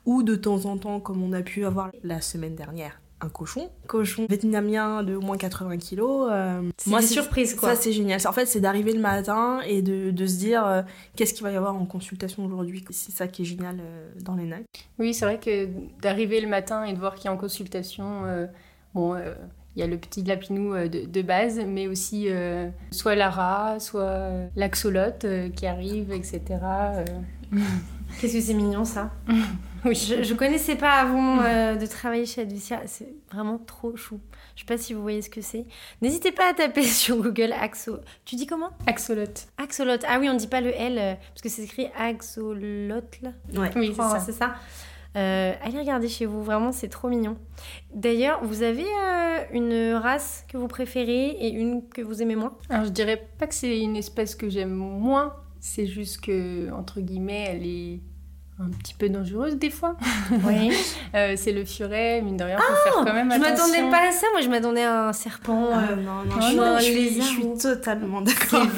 Ou 0.05 0.23
de 0.23 0.35
temps 0.35 0.67
en 0.67 0.77
temps, 0.77 1.01
comme 1.01 1.23
on 1.23 1.33
a 1.33 1.43
pu 1.43 1.65
avoir 1.65 1.91
la 2.03 2.21
semaine 2.21 2.57
dernière, 2.57 3.01
un 3.21 3.29
cochon. 3.29 3.71
Cochon 3.87 4.27
vietnamien 4.29 5.03
de 5.03 5.15
au 5.17 5.21
moins 5.21 5.37
80 5.37 5.79
kilos. 5.79 6.29
Euh, 6.31 6.63
c'est 6.77 6.91
une 6.91 7.01
surprise 7.03 7.55
quoi. 7.55 7.75
Ça 7.75 7.83
c'est 7.83 7.93
génial. 7.93 8.21
En 8.27 8.33
fait 8.33 8.47
c'est 8.47 8.61
d'arriver 8.61 8.93
le 8.93 9.01
matin 9.01 9.61
et 9.67 9.83
de, 9.83 10.11
de 10.11 10.27
se 10.27 10.39
dire 10.39 10.67
euh, 10.67 10.83
qu'est-ce 11.17 11.35
qu'il 11.35 11.43
va 11.43 11.53
y 11.53 11.57
avoir 11.57 11.75
en 11.75 11.87
consultation 11.87 12.45
aujourd'hui. 12.45 12.85
C'est 12.91 13.13
ça 13.13 13.29
qui 13.29 13.43
est 13.43 13.45
génial 13.45 13.77
euh, 13.81 14.11
dans 14.21 14.35
les 14.35 14.45
NAC. 14.45 14.65
Oui 14.99 15.15
c'est 15.15 15.25
vrai 15.25 15.39
que 15.39 15.69
d'arriver 16.01 16.41
le 16.41 16.49
matin 16.49 16.85
et 16.85 16.93
de 16.93 16.99
voir 16.99 17.15
qu'il 17.15 17.27
y 17.27 17.29
a 17.29 17.33
en 17.33 17.37
consultation, 17.37 18.23
bon 18.95 19.17
il 19.77 19.81
y 19.81 19.83
a 19.83 19.87
le 19.87 19.99
petit 19.99 20.23
lapinou 20.25 20.75
de, 20.75 21.07
de 21.07 21.23
base, 21.23 21.61
mais 21.67 21.87
aussi 21.87 22.29
soit 22.91 23.15
Lara, 23.15 23.79
soit 23.79 24.49
l'axolote 24.57 25.27
qui 25.55 25.67
arrive, 25.67 26.13
etc. 26.13 26.43
Qu'est-ce 28.21 28.35
que 28.35 28.41
c'est 28.41 28.55
mignon 28.55 28.85
ça? 28.85 29.13
Oui, 29.85 29.95
je, 29.95 30.23
je 30.23 30.35
connaissais 30.35 30.77
pas 30.77 30.93
avant 30.93 31.41
euh, 31.41 31.75
de 31.75 31.87
travailler 31.87 32.27
chez 32.27 32.43
Advicia. 32.43 32.83
C'est 32.87 33.15
vraiment 33.33 33.59
trop 33.59 33.97
chou. 33.97 34.21
Je 34.55 34.61
sais 34.61 34.67
pas 34.67 34.77
si 34.77 34.93
vous 34.93 35.01
voyez 35.01 35.23
ce 35.23 35.31
que 35.31 35.41
c'est. 35.41 35.65
N'hésitez 36.03 36.33
pas 36.33 36.51
à 36.51 36.55
taper 36.55 36.83
sur 36.85 37.17
Google 37.17 37.53
Axo. 37.59 37.99
Tu 38.25 38.37
dis 38.37 38.47
comment? 38.47 38.71
Axolot. 38.87 39.25
Axolot. 39.57 39.97
Ah 40.07 40.19
oui, 40.21 40.29
on 40.29 40.35
dit 40.35 40.49
pas 40.49 40.61
le 40.61 40.71
L 40.71 40.99
euh, 40.99 41.15
parce 41.15 41.43
que 41.43 41.49
c'est 41.49 41.63
écrit 41.63 41.89
Axolot 41.99 43.01
là. 43.23 43.31
Ouais. 43.55 43.71
Oui, 43.77 43.95
c'est 44.25 44.33
ça. 44.33 44.55
Euh, 45.17 45.53
allez 45.63 45.79
regarder 45.79 46.09
chez 46.09 46.25
vous, 46.25 46.43
vraiment 46.45 46.71
c'est 46.71 46.89
trop 46.89 47.09
mignon. 47.09 47.37
D'ailleurs, 47.93 48.45
vous 48.45 48.63
avez 48.63 48.87
une 49.53 49.95
race 49.95 50.45
que 50.49 50.57
vous 50.57 50.69
préférez 50.69 51.31
et 51.31 51.51
une 51.51 51.89
que 51.89 52.01
vous 52.01 52.23
aimez 52.23 52.37
moins? 52.37 52.57
Alors 52.69 52.85
je 52.85 52.91
dirais 52.91 53.29
pas 53.39 53.49
que 53.49 53.55
c'est 53.55 53.81
une 53.81 53.97
espèce 53.97 54.37
que 54.37 54.49
j'aime 54.49 54.73
moins, 54.73 55.35
c'est 55.59 55.87
juste 55.87 56.21
que 56.21 56.71
entre 56.71 57.01
guillemets 57.01 57.47
elle 57.49 57.67
est 57.67 58.01
un 58.61 58.69
petit 58.69 58.95
peu 58.95 59.09
dangereuse 59.09 59.57
des 59.57 59.71
fois. 59.71 59.97
Oui. 60.45 60.73
euh, 61.15 61.35
c'est 61.37 61.53
le 61.53 61.65
furet, 61.65 62.23
mine 62.23 62.37
de 62.37 62.45
rien, 62.45 62.57
faut 62.57 62.75
faire 62.85 63.05
quand 63.05 63.13
même 63.13 63.31
attention. 63.31 63.57
Je 63.57 63.71
m'attendais 63.73 63.91
pas 63.91 64.09
à 64.09 64.13
ça, 64.13 64.27
moi 64.33 64.41
je 64.41 64.49
m'attendais 64.49 64.85
à 64.85 65.09
un 65.09 65.13
serpent. 65.13 65.71
Ah, 65.73 65.91
euh... 65.91 65.97
non, 65.97 66.25
non, 66.25 66.55
non, 66.55 66.79
je, 66.79 66.85
suis, 66.85 67.15
je, 67.17 67.23
suis, 67.23 67.55
totalement 67.61 68.21
d'accord. 68.21 68.67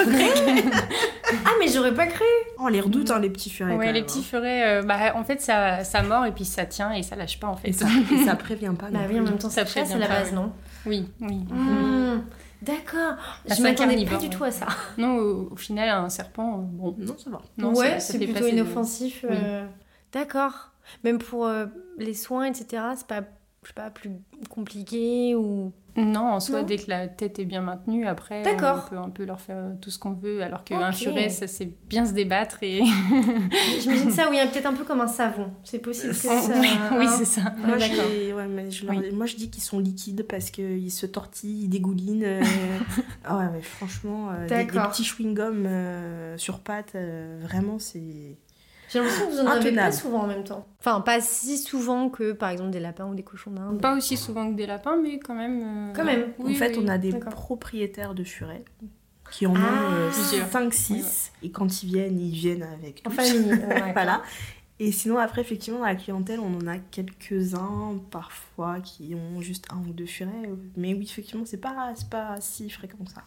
ah, 1.44 1.50
mais 1.60 1.68
j'aurais 1.68 1.94
pas 1.94 2.06
cru. 2.06 2.24
On 2.58 2.68
les 2.68 2.80
redoute, 2.80 3.10
hein, 3.10 3.20
les 3.20 3.28
petits 3.28 3.50
furets. 3.50 3.76
Oui, 3.76 3.92
les 3.92 4.02
petits 4.02 4.20
hein. 4.20 4.28
furets, 4.28 4.78
euh, 4.78 4.82
bah, 4.82 5.14
en 5.14 5.24
fait, 5.24 5.40
ça, 5.42 5.84
ça 5.84 6.02
mord 6.02 6.24
et 6.24 6.32
puis 6.32 6.44
ça 6.44 6.64
tient 6.64 6.92
et 6.92 7.02
ça 7.02 7.16
lâche 7.16 7.38
pas 7.38 7.48
en 7.48 7.56
fait. 7.56 7.68
Et 7.68 7.72
ça, 7.72 7.86
et 8.12 8.24
ça 8.24 8.34
prévient 8.34 8.72
pas. 8.78 8.86
Bah 8.90 9.00
oui, 9.10 9.20
en 9.20 9.24
même 9.24 9.38
temps, 9.38 9.50
ça 9.50 9.64
prévient. 9.64 9.88
C'est 9.90 9.98
la 9.98 10.08
base, 10.08 10.32
non 10.32 10.52
Oui, 10.86 11.08
oui. 11.20 11.44
Mmh. 11.50 12.22
D'accord. 12.62 13.16
Je 13.47 13.61
m'attendais 13.61 14.04
pas 14.07 14.16
du 14.16 14.31
tout 14.31 14.45
à 14.45 14.50
ça. 14.50 14.69
Non, 14.97 15.16
au, 15.16 15.49
au, 15.52 15.57
final, 15.57 15.88
un 15.88 16.09
serpent, 16.09 16.59
bon. 16.59 16.95
Non, 16.97 17.19
ça 17.19 17.31
va. 17.31 17.42
Non, 17.59 17.75
ouais, 17.75 17.99
c'est 18.00 18.19
plutôt 18.19 18.47
inoffensif. 18.47 19.25
Euh... 19.28 19.66
D'accord. 20.12 20.71
Même 21.04 21.19
pour 21.19 21.47
euh, 21.47 21.66
les 21.99 22.14
soins, 22.14 22.45
etc., 22.45 22.83
c'est 22.97 23.07
pas, 23.07 23.23
je 23.62 23.69
sais 23.69 23.75
pas, 23.75 23.90
plus 23.90 24.11
compliqué 24.49 25.35
ou... 25.35 25.73
Non, 25.96 26.32
en 26.32 26.40
soi, 26.40 26.62
non 26.62 26.66
dès 26.66 26.78
que 26.78 26.88
la 26.88 27.06
tête 27.06 27.38
est 27.38 27.44
bien 27.44 27.61
maintenue, 27.61 28.06
après, 28.06 28.42
on 28.46 28.88
peut 28.88 28.96
un 28.96 29.11
peu 29.11 29.25
leur 29.25 29.40
faire 29.40 29.58
tout 29.80 29.90
ce 29.90 29.99
qu'on 29.99 30.12
veut, 30.12 30.42
alors 30.42 30.64
qu'un 30.64 30.88
okay. 30.88 31.04
furet, 31.04 31.28
ça 31.28 31.46
c'est 31.46 31.70
bien 31.88 32.06
se 32.06 32.12
débattre 32.12 32.62
et... 32.62 32.82
J'imagine 33.80 34.11
ça, 34.11 34.28
oui, 34.30 34.38
peut-être 34.50 34.66
un 34.66 34.72
peu 34.72 34.84
comme 34.84 35.00
un 35.02 35.06
savon. 35.06 35.50
C'est 35.64 35.80
possible 35.80 36.12
que 36.12 36.18
ça... 36.18 36.40
oui, 36.99 37.06
c'est 37.18 37.25
ça. 37.26 37.54
Moi, 37.58 37.76
ouais, 37.76 38.49
mais 38.49 38.70
je, 38.70 38.87
leur... 38.87 38.96
oui. 38.96 39.11
Moi, 39.12 39.26
je 39.26 39.37
dis 39.37 39.50
qu'ils 39.50 39.62
sont 39.62 39.78
liquides 39.78 40.26
parce 40.26 40.50
qu'ils 40.50 40.90
se 40.90 41.06
tortillent, 41.06 41.64
ils 41.64 41.68
dégoulinent. 41.68 42.25
Euh... 42.25 42.42
ah 43.25 43.37
ouais, 43.38 43.49
mais 43.52 43.62
franchement, 43.62 44.30
euh, 44.30 44.46
des, 44.49 44.64
des, 44.64 44.66
petits 44.66 45.04
chewing-gums 45.04 45.64
euh, 45.66 46.38
sur 46.38 46.61
pattes, 46.61 46.94
euh, 46.94 47.38
vraiment, 47.42 47.78
c'est... 47.78 48.37
J'ai 48.92 48.99
l'impression 48.99 49.26
que 49.26 49.32
vous 49.32 49.40
en 49.40 49.46
avez 49.46 49.72
pas 49.72 49.92
souvent 49.92 50.22
en 50.22 50.26
même 50.26 50.44
temps. 50.44 50.66
Enfin, 50.80 51.00
pas 51.00 51.20
si 51.20 51.56
souvent 51.56 52.11
que 52.11 52.32
par 52.32 52.50
exemple 52.50 52.70
des 52.70 52.80
lapins 52.80 53.06
ou 53.06 53.14
des 53.14 53.22
cochons 53.22 53.50
d'Inde. 53.50 53.80
Pas 53.80 53.96
aussi 53.96 54.16
souvent 54.16 54.50
que 54.50 54.56
des 54.56 54.66
lapins, 54.66 54.96
mais 54.96 55.18
quand 55.18 55.34
même. 55.34 55.62
Euh... 55.62 55.92
Quand 55.94 56.04
même. 56.04 56.32
Oui, 56.38 56.54
en 56.54 56.58
fait, 56.58 56.76
oui, 56.76 56.84
on 56.84 56.88
a 56.88 56.99
des 56.99 57.12
propriétaires 57.12 58.14
de 58.14 58.25
furets 58.25 58.64
qui 59.30 59.46
en 59.46 59.54
ah, 59.56 60.08
ont 60.08 60.11
5-6. 60.11 60.92
Ouais. 60.92 61.00
Et 61.42 61.50
quand 61.50 61.82
ils 61.82 61.87
viennent, 61.87 62.20
ils 62.20 62.34
viennent 62.34 62.64
avec. 62.64 63.02
En 63.06 63.11
famille. 63.11 63.52
ouais, 63.52 63.92
voilà. 63.94 64.22
Et 64.78 64.92
sinon, 64.92 65.16
après, 65.18 65.40
effectivement, 65.40 65.78
dans 65.78 65.87
la 65.87 65.94
clientèle, 65.94 66.40
on 66.40 66.54
en 66.58 66.66
a 66.66 66.76
quelques-uns 66.76 67.99
parfois 68.11 68.80
qui 68.80 69.14
ont 69.14 69.40
juste 69.40 69.66
un 69.72 69.78
ou 69.88 69.92
deux 69.92 70.06
furets. 70.06 70.50
Mais 70.76 70.92
oui, 70.92 71.04
effectivement, 71.04 71.44
c'est 71.46 71.61
pas, 71.61 71.94
pas 72.11 72.37
si 72.40 72.68
fréquent 72.68 72.99
que 73.04 73.11
ça. 73.11 73.22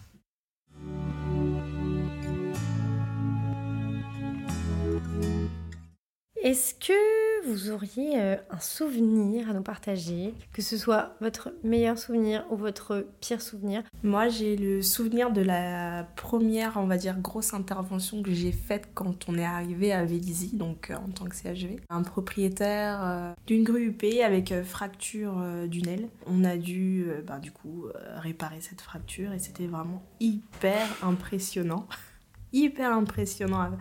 Est-ce 6.46 6.76
que 6.76 7.48
vous 7.50 7.72
auriez 7.72 8.22
euh, 8.22 8.36
un 8.52 8.60
souvenir 8.60 9.50
à 9.50 9.54
nous 9.54 9.64
partager, 9.64 10.32
que 10.54 10.62
ce 10.62 10.78
soit 10.78 11.16
votre 11.20 11.52
meilleur 11.64 11.98
souvenir 11.98 12.46
ou 12.52 12.56
votre 12.56 13.08
pire 13.20 13.42
souvenir? 13.42 13.82
Moi, 14.04 14.28
j'ai 14.28 14.56
le 14.56 14.84
souvenir 14.84 15.32
de 15.32 15.42
la 15.42 16.08
première, 16.16 16.78
on 16.78 16.86
va 16.86 16.98
dire, 16.98 17.18
grosse 17.18 17.56
intervention 17.56 18.22
que 18.22 18.32
j'ai 18.32 18.52
faite 18.52 18.90
quand 18.94 19.28
on 19.28 19.40
est 19.40 19.44
arrivé 19.44 19.92
à 19.92 20.06
Vélizy, 20.06 20.56
donc 20.56 20.92
euh, 20.92 20.98
en 20.98 21.10
tant 21.10 21.26
que 21.26 21.36
CHV. 21.36 21.78
Un 21.90 22.04
propriétaire 22.04 23.00
euh, 23.04 23.34
d'une 23.48 23.64
grue 23.64 23.88
UP 23.88 24.04
avec 24.24 24.54
fracture 24.62 25.44
d'une 25.68 25.88
aile. 25.88 26.10
On 26.28 26.44
a 26.44 26.58
dû, 26.58 27.08
bah, 27.26 27.40
du 27.40 27.52
coup, 27.52 27.88
réparer 28.18 28.62
cette 28.62 28.82
fracture 28.82 29.34
et 29.34 29.40
c'était 29.40 29.66
vraiment 29.66 30.04
hyper 30.20 30.86
impressionnant. 31.02 31.88
hyper 32.54 32.94
impressionnant 32.94 33.72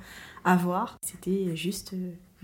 à 0.44 0.56
voir. 0.56 0.96
C'était 1.02 1.54
juste 1.54 1.94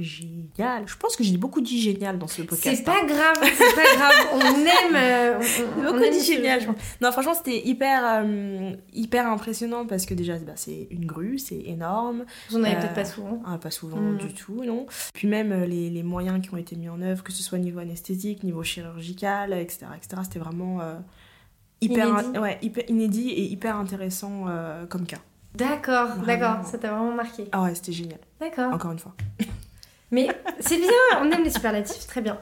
génial. 0.02 0.86
Je 0.86 0.96
pense 0.96 1.16
que 1.16 1.24
j'ai 1.24 1.36
beaucoup 1.36 1.60
dit 1.60 1.80
génial 1.80 2.18
dans 2.18 2.26
ce 2.26 2.42
podcast. 2.42 2.76
C'est 2.76 2.84
pas 2.84 3.04
grave, 3.04 3.36
c'est 3.42 3.74
pas 3.74 3.94
grave. 3.96 4.28
On 4.34 4.40
aime. 4.56 4.96
Euh, 4.96 5.40
on, 5.78 5.82
beaucoup 5.82 6.10
dit 6.10 6.24
génial. 6.24 6.62
Non, 7.00 7.12
franchement, 7.12 7.34
c'était 7.34 7.66
hyper, 7.66 8.02
euh, 8.04 8.72
hyper 8.92 9.26
impressionnant 9.26 9.86
parce 9.86 10.06
que 10.06 10.14
déjà, 10.14 10.38
bah, 10.38 10.52
c'est 10.56 10.88
une 10.90 11.06
grue, 11.06 11.38
c'est 11.38 11.60
énorme. 11.60 12.24
Vous 12.50 12.56
en 12.56 12.64
avez 12.64 12.76
peut-être 12.76 12.94
pas 12.94 13.04
souvent. 13.04 13.42
Ah, 13.46 13.58
pas 13.58 13.70
souvent 13.70 14.00
mm. 14.00 14.18
du 14.18 14.34
tout, 14.34 14.64
non. 14.64 14.86
Puis 15.14 15.28
même 15.28 15.52
euh, 15.52 15.66
les, 15.66 15.90
les, 15.90 16.02
moyens 16.02 16.40
qui 16.40 16.52
ont 16.52 16.56
été 16.56 16.76
mis 16.76 16.88
en 16.88 17.00
œuvre, 17.02 17.22
que 17.22 17.32
ce 17.32 17.42
soit 17.42 17.58
niveau 17.58 17.78
anesthésique, 17.78 18.42
niveau 18.42 18.62
chirurgical, 18.62 19.52
etc., 19.52 19.86
etc., 19.96 20.22
c'était 20.24 20.38
vraiment 20.38 20.80
hyper, 21.80 22.08
inédit. 22.08 22.38
Ouais, 22.38 22.58
hyper 22.62 22.84
inédit 22.88 23.30
et 23.30 23.42
hyper 23.42 23.76
intéressant 23.76 24.46
comme 24.88 25.06
cas. 25.06 25.18
D'accord, 25.54 26.16
d'accord, 26.26 26.64
ça 26.64 26.78
t'a 26.78 26.92
vraiment 26.92 27.14
marqué. 27.14 27.48
Ah 27.52 27.62
ouais, 27.62 27.74
c'était 27.74 27.92
génial. 27.92 28.20
D'accord. 28.40 28.72
Encore 28.72 28.92
une 28.92 28.98
fois. 28.98 29.14
Mais 30.10 30.28
c'est 30.58 30.78
bien, 30.78 30.90
on 31.20 31.30
aime 31.30 31.44
les 31.44 31.50
superlatifs, 31.50 32.06
très 32.06 32.20
bien. 32.20 32.40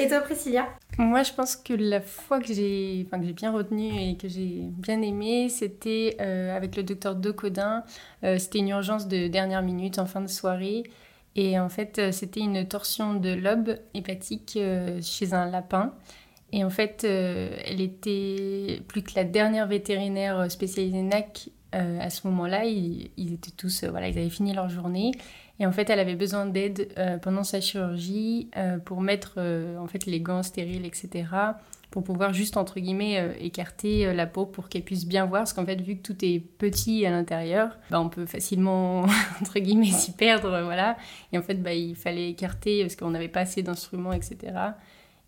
Et 0.00 0.08
toi, 0.08 0.20
Priscilla? 0.20 0.68
Moi, 0.98 1.22
je 1.22 1.32
pense 1.32 1.56
que 1.56 1.72
la 1.72 2.00
fois 2.00 2.40
que 2.40 2.52
j'ai 2.52 3.06
enfin, 3.06 3.18
bien 3.18 3.52
retenu 3.52 3.92
et 3.92 4.16
que 4.16 4.28
j'ai 4.28 4.60
bien 4.62 5.00
aimé, 5.02 5.48
c'était 5.48 6.16
euh, 6.20 6.56
avec 6.56 6.76
le 6.76 6.82
docteur 6.82 7.14
Decodin. 7.14 7.84
Euh, 8.24 8.38
c'était 8.38 8.58
une 8.58 8.68
urgence 8.68 9.06
de 9.06 9.28
dernière 9.28 9.62
minute 9.62 9.98
en 9.98 10.06
fin 10.06 10.20
de 10.20 10.26
soirée. 10.26 10.84
Et 11.36 11.58
en 11.58 11.68
fait, 11.68 11.98
euh, 11.98 12.12
c'était 12.12 12.40
une 12.40 12.66
torsion 12.66 13.14
de 13.14 13.32
lobe 13.32 13.76
hépatique 13.94 14.58
chez 15.00 15.32
un 15.32 15.50
lapin. 15.50 15.94
Et 16.52 16.64
en 16.64 16.70
fait, 16.70 17.02
elle 17.02 17.80
était 17.80 18.80
plus 18.86 19.02
que 19.02 19.12
la 19.16 19.24
dernière 19.24 19.66
vétérinaire 19.66 20.48
spécialisée 20.50 21.02
NAC 21.02 21.48
à 21.72 22.08
ce 22.10 22.28
moment-là. 22.28 22.64
Ils, 22.64 23.10
étaient 23.16 23.50
tous, 23.50 23.82
voilà, 23.82 24.06
ils 24.06 24.16
avaient 24.16 24.30
fini 24.30 24.52
leur 24.52 24.68
journée. 24.68 25.10
Et 25.60 25.66
en 25.66 25.72
fait, 25.72 25.88
elle 25.88 26.00
avait 26.00 26.16
besoin 26.16 26.46
d'aide 26.46 26.92
euh, 26.98 27.16
pendant 27.18 27.44
sa 27.44 27.60
chirurgie 27.60 28.50
euh, 28.56 28.78
pour 28.78 29.00
mettre 29.00 29.34
euh, 29.36 29.78
en 29.78 29.86
fait 29.86 30.06
les 30.06 30.20
gants 30.20 30.42
stériles, 30.42 30.84
etc. 30.84 31.26
Pour 31.90 32.02
pouvoir 32.02 32.32
juste 32.32 32.56
entre 32.56 32.80
guillemets 32.80 33.36
écarter 33.38 34.12
la 34.12 34.26
peau 34.26 34.46
pour 34.46 34.68
qu'elle 34.68 34.82
puisse 34.82 35.06
bien 35.06 35.26
voir. 35.26 35.42
Parce 35.42 35.52
qu'en 35.52 35.64
fait, 35.64 35.80
vu 35.80 35.96
que 35.96 36.02
tout 36.02 36.24
est 36.24 36.40
petit 36.40 37.06
à 37.06 37.10
l'intérieur, 37.10 37.78
bah, 37.88 38.00
on 38.00 38.08
peut 38.08 38.26
facilement 38.26 39.02
entre 39.40 39.60
guillemets 39.60 39.92
s'y 39.92 40.10
perdre, 40.10 40.60
voilà. 40.64 40.96
Et 41.32 41.38
en 41.38 41.42
fait, 41.42 41.62
bah, 41.62 41.72
il 41.72 41.94
fallait 41.94 42.30
écarter 42.30 42.82
parce 42.82 42.96
qu'on 42.96 43.10
n'avait 43.10 43.28
pas 43.28 43.40
assez 43.40 43.62
d'instruments, 43.62 44.12
etc. 44.12 44.54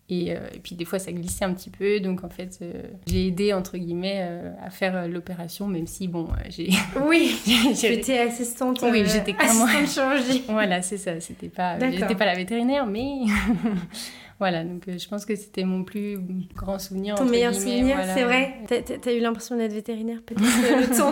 Euh, 0.09 0.47
et, 0.53 0.59
puis 0.59 0.75
des 0.75 0.85
fois, 0.85 0.99
ça 0.99 1.11
glissait 1.11 1.45
un 1.45 1.53
petit 1.53 1.69
peu. 1.69 1.99
Donc 1.99 2.23
en 2.23 2.29
fait, 2.29 2.59
euh, 2.61 2.83
j'ai 3.07 3.27
aidé, 3.27 3.53
entre 3.53 3.77
guillemets, 3.77 4.19
euh, 4.21 4.51
à 4.63 4.69
faire 4.69 5.07
l'opération, 5.07 5.67
même 5.67 5.87
si, 5.87 6.07
bon, 6.07 6.27
j'ai... 6.49 6.69
Oui, 7.05 7.35
j'étais 7.73 8.19
assistante. 8.19 8.79
Oui, 8.83 9.03
j'étais 9.05 9.33
clairement... 9.33 9.67
chirurgie. 9.85 10.43
voilà, 10.49 10.81
c'est 10.81 10.97
ça. 10.97 11.19
C'était 11.19 11.49
pas... 11.49 11.77
J'étais 11.79 12.15
pas 12.15 12.25
la 12.25 12.35
vétérinaire, 12.35 12.85
mais... 12.85 13.19
voilà, 14.39 14.63
donc 14.63 14.83
je 14.87 15.07
pense 15.09 15.25
que 15.25 15.35
c'était 15.35 15.65
mon 15.65 15.83
plus 15.83 16.17
grand 16.55 16.79
souvenir. 16.79 17.15
Ton 17.15 17.25
meilleur 17.25 17.53
souvenir, 17.53 17.97
c'est 18.13 18.23
vrai 18.23 18.53
T'as 18.67 19.09
as 19.09 19.13
eu 19.13 19.19
l'impression 19.19 19.57
d'être 19.57 19.73
vétérinaire, 19.73 20.21
peut-être, 20.25 20.41
le 20.41 20.95
temps 20.95 21.11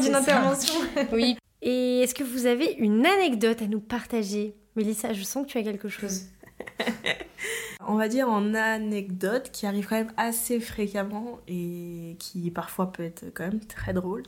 d'une 0.00 0.14
intervention 0.14 0.74
Oui. 1.12 1.36
Et 1.60 2.00
est-ce 2.00 2.14
que 2.14 2.22
vous 2.22 2.46
avez 2.46 2.74
une 2.78 3.04
anecdote 3.04 3.62
à 3.62 3.66
nous 3.66 3.80
partager? 3.80 4.54
Mélissa, 4.76 5.12
je 5.12 5.24
sens 5.24 5.44
que 5.44 5.50
tu 5.50 5.58
as 5.58 5.62
quelque 5.62 5.88
chose. 5.88 6.26
on 7.86 7.96
va 7.96 8.08
dire 8.08 8.28
en 8.28 8.54
anecdote 8.54 9.50
qui 9.50 9.66
arrive 9.66 9.86
quand 9.88 9.96
même 9.96 10.12
assez 10.16 10.60
fréquemment 10.60 11.38
et 11.48 12.16
qui 12.18 12.50
parfois 12.50 12.92
peut 12.92 13.02
être 13.02 13.26
quand 13.34 13.44
même 13.44 13.60
très 13.60 13.92
drôle, 13.92 14.22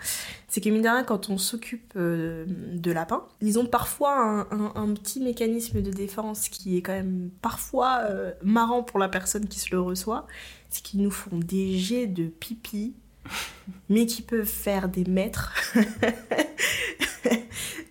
c'est 0.49 0.61
que 0.61 0.71
mine 0.71 0.83
de 0.83 0.89
rien, 0.89 1.05
quand 1.05 1.29
on 1.29 1.39
s'occupe 1.39 1.93
euh, 1.97 2.47
de 2.47 2.91
lapins, 2.91 3.27
ils 3.41 3.59
ont 3.59 3.67
parfois 3.67 4.47
un, 4.51 4.95
petit 4.95 5.21
mécanisme 5.21 5.83
de 5.83 5.91
défense 5.91 6.49
qui 6.49 6.77
est 6.77 6.83
quand 6.83 6.93
même 6.93 7.31
parfois 7.43 8.01
euh, 8.09 8.33
marrant 8.43 8.83
pour 8.83 8.99
la 8.99 9.09
personne 9.09 9.47
qui 9.47 9.61
se 9.61 9.71
le 9.71 9.81
reçoit, 9.81 10.27
c'est 10.71 10.83
qu'ils 10.83 11.03
nous 11.03 11.11
font 11.11 11.37
des 11.37 11.79
jets 11.79 12.07
de 12.07 12.27
pipi 12.27 12.95
mais 13.89 14.07
qui 14.07 14.23
peuvent 14.23 14.45
faire 14.45 14.89
des 14.89 15.05
mètres. 15.05 15.53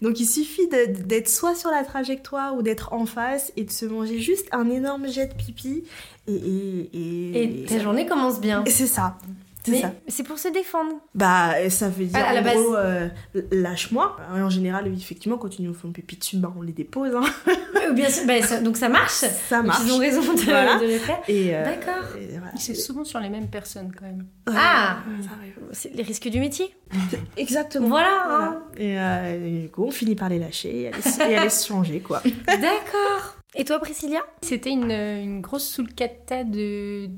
Donc 0.02 0.20
il 0.20 0.26
suffit 0.26 0.68
d'être 0.68 1.28
soit 1.28 1.56
sur 1.56 1.70
la 1.72 1.84
trajectoire 1.84 2.56
ou 2.56 2.62
d'être 2.62 2.94
en 2.94 3.06
face 3.06 3.52
et 3.58 3.66
de 3.66 3.72
se 3.72 3.86
manger 3.86 4.20
juste 4.20 4.48
un 4.54 4.70
énorme 4.70 5.10
jet 5.10 5.28
de 5.28 5.34
pipi. 5.34 5.84
Et, 6.28 6.34
et, 6.34 7.64
et, 7.64 7.66
ta 7.66 7.80
journée 7.80 8.06
commence 8.06 8.40
bien. 8.40 8.64
C'est 8.68 8.88
ça. 8.88 9.18
C'est 9.64 9.82
ça. 9.82 9.94
C'est 10.08 10.24
pour 10.24 10.40
se 10.40 10.48
défendre. 10.48 10.96
Bah, 11.16 11.70
ça 11.70 11.90
veut 11.90 12.06
dire 12.06 12.16
à, 12.16 12.34
la 12.34 12.42
gros, 12.42 12.76
euh, 12.76 13.10
lâche-moi. 13.52 14.18
En 14.32 14.50
général, 14.50 14.88
effectivement, 14.88 15.38
quand 15.38 15.60
ils 15.60 15.66
nous 15.66 15.74
font 15.74 15.92
pipi 15.92 16.18
dessus, 16.18 16.38
bah, 16.38 16.54
on 16.58 16.62
les 16.62 16.72
dépose. 16.72 17.14
Hein. 17.16 17.54
bien 17.94 18.10
sûr, 18.10 18.26
bah, 18.26 18.62
donc 18.62 18.78
ça 18.78 18.90
marche. 18.90 19.12
Ça 19.12 19.62
marche. 19.62 19.82
Ils 19.86 19.92
ont 19.92 19.98
raison 19.98 20.22
de, 20.22 20.82
de 20.82 20.86
les 20.86 21.00
faire. 21.00 21.22
Euh, 21.30 21.66
D'accord. 21.66 22.04
C'est 22.58 22.74
souvent 22.76 23.04
sur 23.04 23.20
les 23.20 23.30
mêmes 23.30 23.50
personnes 23.50 23.92
quand 23.98 24.06
même. 24.06 24.26
Ah, 24.48 25.00
C'est 25.72 25.94
les 25.94 26.04
risques 26.04 26.30
du 26.30 26.40
métier. 26.40 26.74
Exactement. 27.38 27.90
Voilà. 27.90 28.26
Hein. 28.30 28.64
Euh, 28.80 29.46
et, 29.46 29.62
du 29.64 29.70
coup, 29.70 29.84
on 29.84 29.92
finit 29.92 30.16
par 30.16 30.30
les 30.30 30.40
lâcher 30.40 30.92
et 30.92 31.36
aller, 31.36 31.50
se 31.50 31.68
changer, 31.68 32.00
quoi. 32.00 32.22
D'accord. 32.48 33.36
Et 33.56 33.66
toi, 33.66 33.80
Priscilla? 33.80 34.20
C'était 34.42 34.70
une, 34.70 34.92
une 34.92 35.42
grosse 35.42 35.68
sulcata 35.68 36.44
de 36.44 37.10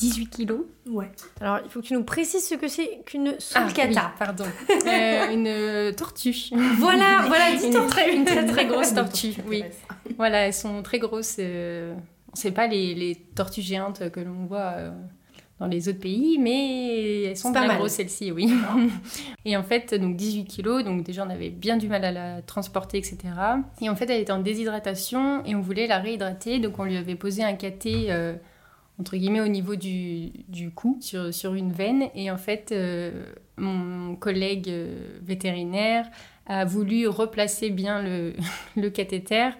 18 0.00 0.26
kilos. 0.28 0.62
Ouais. 0.88 1.10
Alors, 1.40 1.60
il 1.62 1.70
faut 1.70 1.80
que 1.80 1.86
tu 1.86 1.92
nous 1.92 2.04
précises 2.04 2.48
ce 2.48 2.54
que 2.54 2.68
c'est 2.68 3.02
qu'une 3.04 3.34
sulcata. 3.38 4.00
Ah, 4.06 4.14
pardon. 4.18 4.46
Euh, 4.70 5.32
une 5.32 5.46
euh, 5.46 5.92
tortue. 5.92 6.34
Voilà, 6.78 7.24
voilà, 7.28 7.50
une, 7.50 7.86
très, 7.86 8.16
une 8.16 8.24
très, 8.24 8.46
très 8.46 8.66
grosse 8.66 8.94
tortue. 8.94 9.34
Oui. 9.46 9.62
Voilà, 10.16 10.46
elles 10.46 10.54
sont 10.54 10.82
très 10.82 10.98
grosses. 10.98 11.36
Euh, 11.38 11.94
c'est 12.32 12.52
pas 12.52 12.66
les, 12.66 12.94
les, 12.94 13.14
tortues 13.14 13.62
géantes 13.62 14.10
que 14.10 14.20
l'on 14.20 14.46
voit 14.46 14.74
dans 15.58 15.66
les 15.66 15.88
autres 15.88 15.98
pays, 15.98 16.38
mais 16.38 17.24
elles 17.24 17.36
sont 17.36 17.50
bien 17.50 17.76
grosses 17.76 17.92
celles-ci, 17.92 18.32
oui. 18.32 18.50
et 19.44 19.56
en 19.56 19.62
fait, 19.62 19.94
donc 19.94 20.16
18 20.16 20.44
kilos, 20.44 20.84
donc 20.84 21.02
déjà 21.02 21.26
on 21.26 21.30
avait 21.30 21.50
bien 21.50 21.76
du 21.76 21.88
mal 21.88 22.04
à 22.04 22.12
la 22.12 22.42
transporter, 22.42 22.98
etc. 22.98 23.18
Et 23.80 23.90
en 23.90 23.96
fait, 23.96 24.08
elle 24.08 24.20
était 24.20 24.32
en 24.32 24.40
déshydratation 24.40 25.44
et 25.44 25.54
on 25.54 25.60
voulait 25.60 25.86
la 25.86 25.98
réhydrater, 25.98 26.60
donc 26.60 26.78
on 26.78 26.84
lui 26.84 26.96
avait 26.96 27.16
posé 27.16 27.42
un 27.42 27.54
cathé 27.54 28.10
entre 29.00 29.16
guillemets 29.16 29.40
au 29.40 29.48
niveau 29.48 29.76
du, 29.76 30.70
cou 30.74 30.98
sur, 31.00 31.54
une 31.54 31.72
veine. 31.72 32.08
Et 32.14 32.30
en 32.30 32.36
fait 32.36 32.70
euh, 32.72 33.24
mon 33.56 34.14
collègue 34.14 34.68
euh, 34.68 35.18
vétérinaire 35.22 36.06
a 36.46 36.64
voulu 36.64 37.08
replacer 37.08 37.70
bien 37.70 38.02
le 38.02 38.88
cathéter 38.90 39.50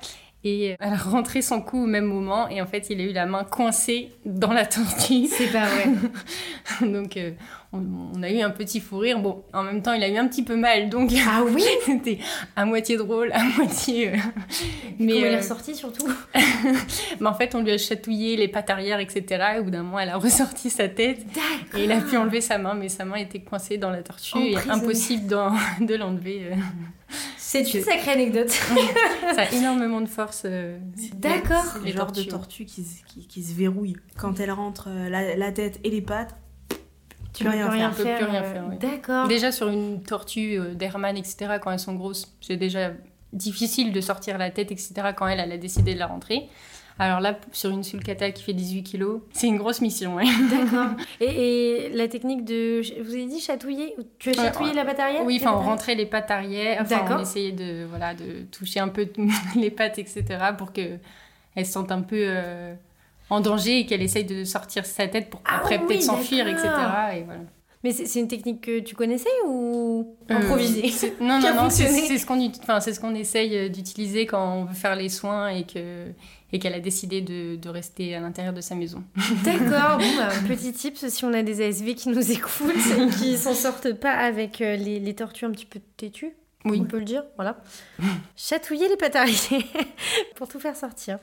et 0.42 0.76
elle 0.80 0.92
a 0.92 0.96
rentré 0.96 1.42
son 1.42 1.60
cou 1.60 1.84
au 1.84 1.86
même 1.86 2.06
moment 2.06 2.48
et 2.48 2.62
en 2.62 2.66
fait 2.66 2.88
il 2.88 3.00
a 3.00 3.04
eu 3.04 3.12
la 3.12 3.26
main 3.26 3.44
coincée 3.44 4.10
dans 4.24 4.52
la 4.52 4.64
tortue. 4.64 5.26
C'est 5.26 5.52
pas 5.52 5.66
vrai. 5.66 5.88
donc 6.88 7.18
euh, 7.18 7.32
on, 7.74 8.22
a 8.22 8.30
eu 8.30 8.40
un 8.40 8.48
petit 8.48 8.80
fou 8.80 8.98
rire. 8.98 9.18
Bon, 9.18 9.44
en 9.52 9.62
même 9.62 9.82
temps 9.82 9.92
il 9.92 10.02
a 10.02 10.08
eu 10.08 10.16
un 10.16 10.26
petit 10.26 10.42
peu 10.42 10.56
mal 10.56 10.88
donc 10.88 11.10
ah 11.28 11.42
oui 11.44 11.62
c'était 11.84 12.18
à 12.56 12.64
moitié 12.64 12.96
drôle, 12.96 13.30
à 13.32 13.42
moitié. 13.42 14.08
Euh, 14.08 14.16
mais 14.98 15.12
Comment 15.12 15.26
elle 15.26 15.32
est 15.32 15.34
euh, 15.34 15.38
ressortie 15.38 15.74
surtout? 15.74 16.08
Mais 17.20 17.28
en 17.28 17.34
fait 17.34 17.54
on 17.54 17.62
lui 17.62 17.72
a 17.72 17.78
chatouillé 17.78 18.36
les 18.36 18.48
pattes 18.48 18.70
arrière 18.70 18.98
etc. 18.98 19.44
Et 19.56 19.58
au 19.58 19.64
bout 19.64 19.70
d'un 19.70 19.82
moment 19.82 19.98
elle 19.98 20.08
a 20.08 20.16
ressorti 20.16 20.70
sa 20.70 20.88
tête 20.88 21.20
et 21.76 21.84
il 21.84 21.92
a 21.92 22.00
pu 22.00 22.16
enlever 22.16 22.40
sa 22.40 22.56
main 22.56 22.72
mais 22.72 22.88
sa 22.88 23.04
main 23.04 23.16
était 23.16 23.40
coincée 23.40 23.76
dans 23.76 23.90
la 23.90 24.02
tortue 24.02 24.38
et 24.38 24.56
impossible 24.70 25.26
de 25.26 25.94
l'enlever. 25.96 26.52
C'est 27.50 27.74
une 27.74 27.82
sacrée 27.82 28.12
anecdote. 28.12 28.48
ça 28.48 29.42
a 29.42 29.50
énormément 29.52 30.00
de 30.00 30.06
force. 30.06 30.42
Euh, 30.44 30.78
D'accord. 31.14 31.64
C'est 31.64 31.90
le 31.90 31.98
genre 31.98 32.12
de 32.12 32.22
tortue 32.22 32.64
qui, 32.64 32.86
qui, 33.28 33.42
se 33.42 33.54
verrouille. 33.54 33.96
Quand 34.16 34.38
elle 34.38 34.52
rentre 34.52 34.86
euh, 34.88 35.08
la, 35.08 35.50
tête 35.50 35.80
et 35.82 35.90
les 35.90 36.00
pattes, 36.00 36.36
tu 37.32 37.42
peux 37.42 37.50
rien, 37.50 37.68
rien 37.68 37.90
faire. 37.90 38.18
Plus 38.18 38.26
rien 38.26 38.44
faire 38.44 38.68
D'accord. 38.78 39.26
Déjà 39.26 39.50
sur 39.50 39.68
une 39.68 40.00
tortue 40.00 40.60
euh, 40.60 40.74
d'Hermann, 40.74 41.16
etc., 41.16 41.58
quand 41.60 41.72
elles 41.72 41.80
sont 41.80 41.94
grosses, 41.94 42.32
c'est 42.40 42.56
déjà 42.56 42.92
difficile 43.32 43.92
de 43.92 44.00
sortir 44.00 44.38
la 44.38 44.50
tête, 44.50 44.70
etc., 44.70 44.92
quand 45.16 45.26
elle, 45.26 45.40
elle 45.40 45.50
a 45.50 45.58
décidé 45.58 45.94
de 45.94 45.98
la 45.98 46.06
rentrer. 46.06 46.48
Alors 47.00 47.20
là, 47.20 47.34
sur 47.52 47.70
une 47.70 47.82
sulcata 47.82 48.30
qui 48.30 48.42
fait 48.42 48.52
18 48.52 48.82
kilos, 48.82 49.22
c'est 49.32 49.46
une 49.46 49.56
grosse 49.56 49.80
mission. 49.80 50.16
Ouais. 50.16 50.24
D'accord. 50.50 50.90
Et, 51.20 51.86
et, 51.86 51.88
la 51.88 52.08
technique 52.08 52.44
de. 52.44 52.82
Vous 53.02 53.14
avez 53.14 53.24
dit 53.24 53.40
chatouiller 53.40 53.96
Tu 54.18 54.28
as 54.28 54.34
chatouillé 54.34 54.74
la 54.74 54.84
pâte 54.84 55.00
arrière? 55.00 55.24
Oui, 55.24 55.38
enfin, 55.40 55.52
on 55.56 55.62
rentrait 55.62 55.94
les 55.94 56.04
pattes 56.04 56.30
arrière. 56.30 56.82
Enfin, 56.82 57.06
on 57.08 57.22
essayait 57.22 57.52
de, 57.52 57.86
voilà, 57.88 58.12
de 58.12 58.42
toucher 58.52 58.80
un 58.80 58.88
peu 58.88 59.08
les 59.56 59.70
pattes, 59.70 59.98
etc. 59.98 60.24
pour 60.58 60.72
qu'elles 60.72 61.00
se 61.56 61.72
sentent 61.72 61.92
un 61.92 62.02
peu. 62.02 62.22
Euh, 62.28 62.74
en 63.30 63.40
danger 63.40 63.78
et 63.78 63.86
qu'elle 63.86 64.02
essaye 64.02 64.24
de 64.24 64.44
sortir 64.44 64.84
sa 64.84 65.06
tête 65.06 65.30
pour 65.30 65.40
ah 65.44 65.58
après 65.58 65.78
peut-être 65.78 66.02
s'enfuir, 66.02 66.48
etc. 66.48 66.68
Et 67.14 67.22
voilà. 67.22 67.42
Mais 67.82 67.92
c'est 67.92 68.20
une 68.20 68.28
technique 68.28 68.60
que 68.60 68.80
tu 68.80 68.94
connaissais 68.94 69.30
ou 69.46 70.16
euh, 70.30 70.34
improvisée 70.34 70.92
Non, 71.18 71.38
non, 71.40 71.54
non, 71.54 71.70
c'est 71.70 72.18
ce 72.18 72.26
qu'on 72.26 72.38
enfin, 72.62 72.80
ce 72.80 73.00
qu'on 73.00 73.14
essaye 73.14 73.56
euh, 73.56 73.68
d'utiliser 73.70 74.26
quand 74.26 74.54
on 74.54 74.64
veut 74.66 74.74
faire 74.74 74.96
les 74.96 75.08
soins 75.08 75.48
et 75.48 75.64
que 75.64 76.08
et 76.52 76.58
qu'elle 76.58 76.74
a 76.74 76.80
décidé 76.80 77.20
de, 77.20 77.56
de, 77.56 77.68
rester 77.68 78.14
à 78.14 78.20
l'intérieur 78.20 78.52
de 78.52 78.60
sa 78.60 78.74
maison. 78.74 79.04
D'accord, 79.44 79.98
bon, 79.98 80.16
bah, 80.16 80.30
petit 80.48 80.72
tip, 80.72 80.96
si 80.96 81.24
on 81.24 81.32
a 81.32 81.42
des 81.42 81.64
ASV 81.64 81.94
qui 81.94 82.08
nous 82.08 82.30
écoutent 82.32 82.74
et 82.98 83.06
qui 83.18 83.36
s'en 83.36 83.54
sortent 83.54 83.92
pas 83.92 84.12
avec 84.12 84.60
euh, 84.60 84.76
les, 84.76 84.98
les, 84.98 85.14
tortues 85.14 85.44
un 85.44 85.52
petit 85.52 85.66
peu 85.66 85.80
têtues, 85.96 86.32
oui. 86.64 86.80
on 86.80 86.84
peut 86.84 86.98
le 86.98 87.04
dire, 87.04 87.22
voilà. 87.36 87.62
Chatouiller 88.36 88.88
les 88.88 88.96
pattes 88.96 89.16
pour 90.34 90.48
tout 90.48 90.58
faire 90.58 90.76
sortir. 90.76 91.18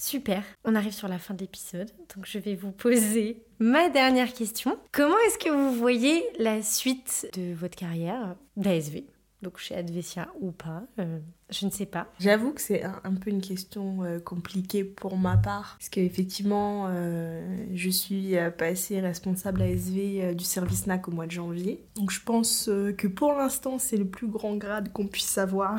Super, 0.00 0.42
on 0.64 0.74
arrive 0.76 0.94
sur 0.94 1.08
la 1.08 1.18
fin 1.18 1.34
de 1.34 1.40
l'épisode, 1.40 1.90
donc 2.16 2.24
je 2.24 2.38
vais 2.38 2.54
vous 2.54 2.72
poser 2.72 3.44
ma 3.58 3.90
dernière 3.90 4.32
question. 4.32 4.78
Comment 4.92 5.18
est-ce 5.26 5.36
que 5.36 5.50
vous 5.50 5.74
voyez 5.74 6.24
la 6.38 6.62
suite 6.62 7.28
de 7.36 7.52
votre 7.52 7.76
carrière 7.76 8.34
d'ASV 8.56 9.04
donc 9.42 9.56
chez 9.56 9.74
Advesia 9.74 10.28
ou 10.38 10.52
pas, 10.52 10.82
euh, 10.98 11.18
je 11.48 11.64
ne 11.64 11.70
sais 11.70 11.86
pas. 11.86 12.08
J'avoue 12.18 12.52
que 12.52 12.60
c'est 12.60 12.82
un, 12.82 13.14
peu 13.14 13.30
une 13.30 13.40
question 13.40 14.04
euh, 14.04 14.18
compliquée 14.18 14.84
pour 14.84 15.16
ma 15.16 15.38
part, 15.38 15.76
parce 15.78 15.88
qu'effectivement, 15.88 16.88
euh, 16.90 17.56
je 17.72 17.88
suis 17.88 18.34
passée 18.58 19.00
responsable 19.00 19.62
ASV 19.62 20.34
du 20.34 20.44
service 20.44 20.86
NAC 20.86 21.08
au 21.08 21.12
mois 21.12 21.24
de 21.24 21.30
janvier. 21.30 21.82
Donc 21.94 22.10
je 22.10 22.20
pense 22.20 22.66
que 22.98 23.06
pour 23.06 23.32
l'instant, 23.32 23.78
c'est 23.78 23.96
le 23.96 24.06
plus 24.06 24.28
grand 24.28 24.56
grade 24.56 24.92
qu'on 24.92 25.06
puisse 25.06 25.38
avoir 25.38 25.78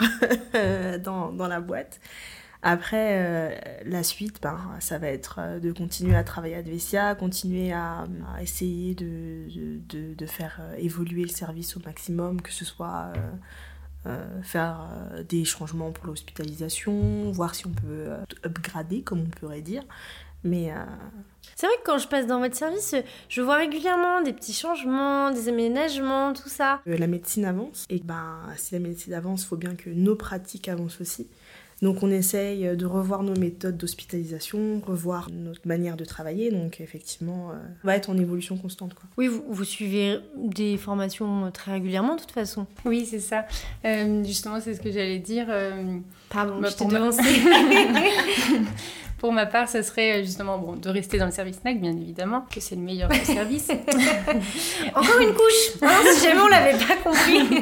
dans, 1.03 1.31
dans, 1.31 1.47
la 1.47 1.61
boîte. 1.61 1.99
Après, 2.63 3.17
euh, 3.17 3.55
la 3.85 4.03
suite, 4.03 4.39
ben, 4.41 4.59
ça 4.79 4.99
va 4.99 5.07
être 5.07 5.37
euh, 5.39 5.59
de 5.59 5.71
continuer 5.71 6.15
à 6.15 6.23
travailler 6.23 6.55
à 6.55 6.61
Dvesia, 6.61 7.15
continuer 7.15 7.73
à, 7.73 8.05
essayer 8.39 8.93
de, 8.93 9.47
de, 9.89 10.13
de, 10.13 10.25
faire 10.27 10.59
euh, 10.61 10.75
évoluer 10.77 11.23
le 11.23 11.29
service 11.29 11.75
au 11.75 11.79
maximum, 11.83 12.41
que 12.41 12.51
ce 12.51 12.65
soit 12.65 13.13
faire 14.41 14.89
des 15.29 15.45
changements 15.45 15.91
pour 15.91 16.07
l'hospitalisation, 16.07 17.31
voir 17.31 17.53
si 17.53 17.67
on 17.67 17.71
peut 17.71 18.09
upgrader, 18.43 19.03
comme 19.03 19.21
on 19.21 19.29
pourrait 19.29 19.61
dire. 19.61 19.83
Mais. 20.43 20.71
C'est 21.55 21.67
vrai 21.67 21.75
que 21.77 21.85
quand 21.85 21.99
je 21.99 22.07
passe 22.07 22.25
dans 22.25 22.39
votre 22.39 22.55
service, 22.55 22.95
je 23.29 23.41
vois 23.41 23.57
régulièrement 23.57 24.21
des 24.23 24.33
petits 24.33 24.53
changements, 24.53 25.29
des 25.29 25.49
aménagements, 25.49 26.33
tout 26.33 26.49
ça. 26.49 26.81
La 26.87 27.05
médecine 27.05 27.45
avance, 27.45 27.85
et 27.91 27.99
ben, 27.99 28.39
si 28.57 28.73
la 28.73 28.79
médecine 28.79 29.13
avance, 29.13 29.43
il 29.43 29.47
faut 29.47 29.57
bien 29.57 29.75
que 29.75 29.91
nos 29.91 30.15
pratiques 30.15 30.67
avancent 30.67 30.99
aussi. 30.99 31.27
Donc 31.81 32.03
on 32.03 32.11
essaye 32.11 32.77
de 32.77 32.85
revoir 32.85 33.23
nos 33.23 33.35
méthodes 33.35 33.75
d'hospitalisation, 33.75 34.81
revoir 34.85 35.29
notre 35.31 35.67
manière 35.67 35.97
de 35.97 36.05
travailler. 36.05 36.51
Donc 36.51 36.79
effectivement, 36.79 37.51
euh, 37.51 37.55
on 37.83 37.87
va 37.87 37.95
être 37.95 38.09
en 38.11 38.17
évolution 38.17 38.55
constante. 38.55 38.93
Quoi. 38.93 39.05
Oui, 39.17 39.27
vous, 39.27 39.43
vous, 39.49 39.63
suivez 39.63 40.19
des 40.37 40.77
formations 40.77 41.49
très 41.51 41.71
régulièrement 41.73 42.15
de 42.15 42.21
toute 42.21 42.31
façon. 42.31 42.67
Oui, 42.85 43.07
c'est 43.09 43.19
ça. 43.19 43.45
Euh, 43.85 44.23
justement, 44.23 44.59
c'est 44.61 44.75
ce 44.75 44.81
que 44.81 44.91
j'allais 44.91 45.19
dire. 45.19 45.47
Euh, 45.49 45.97
Pardon, 46.29 46.61
bah, 46.61 46.69
je 46.69 46.77
t'ai 46.77 46.85
devancé. 46.85 47.21
Pour 49.21 49.31
ma 49.31 49.45
part, 49.45 49.69
ce 49.69 49.83
serait 49.83 50.13
euh, 50.13 50.23
justement 50.23 50.57
bon, 50.57 50.75
de 50.75 50.89
rester 50.89 51.19
dans 51.19 51.27
le 51.27 51.31
service 51.31 51.63
NAC, 51.63 51.79
bien 51.79 51.91
évidemment, 51.91 52.43
que 52.51 52.59
c'est 52.59 52.73
le 52.73 52.81
meilleur 52.81 53.13
service. 53.13 53.69
Encore 54.95 55.19
une 55.21 55.35
couche, 55.35 55.77
hein, 55.83 56.01
si 56.11 56.23
jamais 56.23 56.41
on 56.41 56.47
l'avait 56.47 56.75
pas 56.83 56.95
compris. 56.95 57.41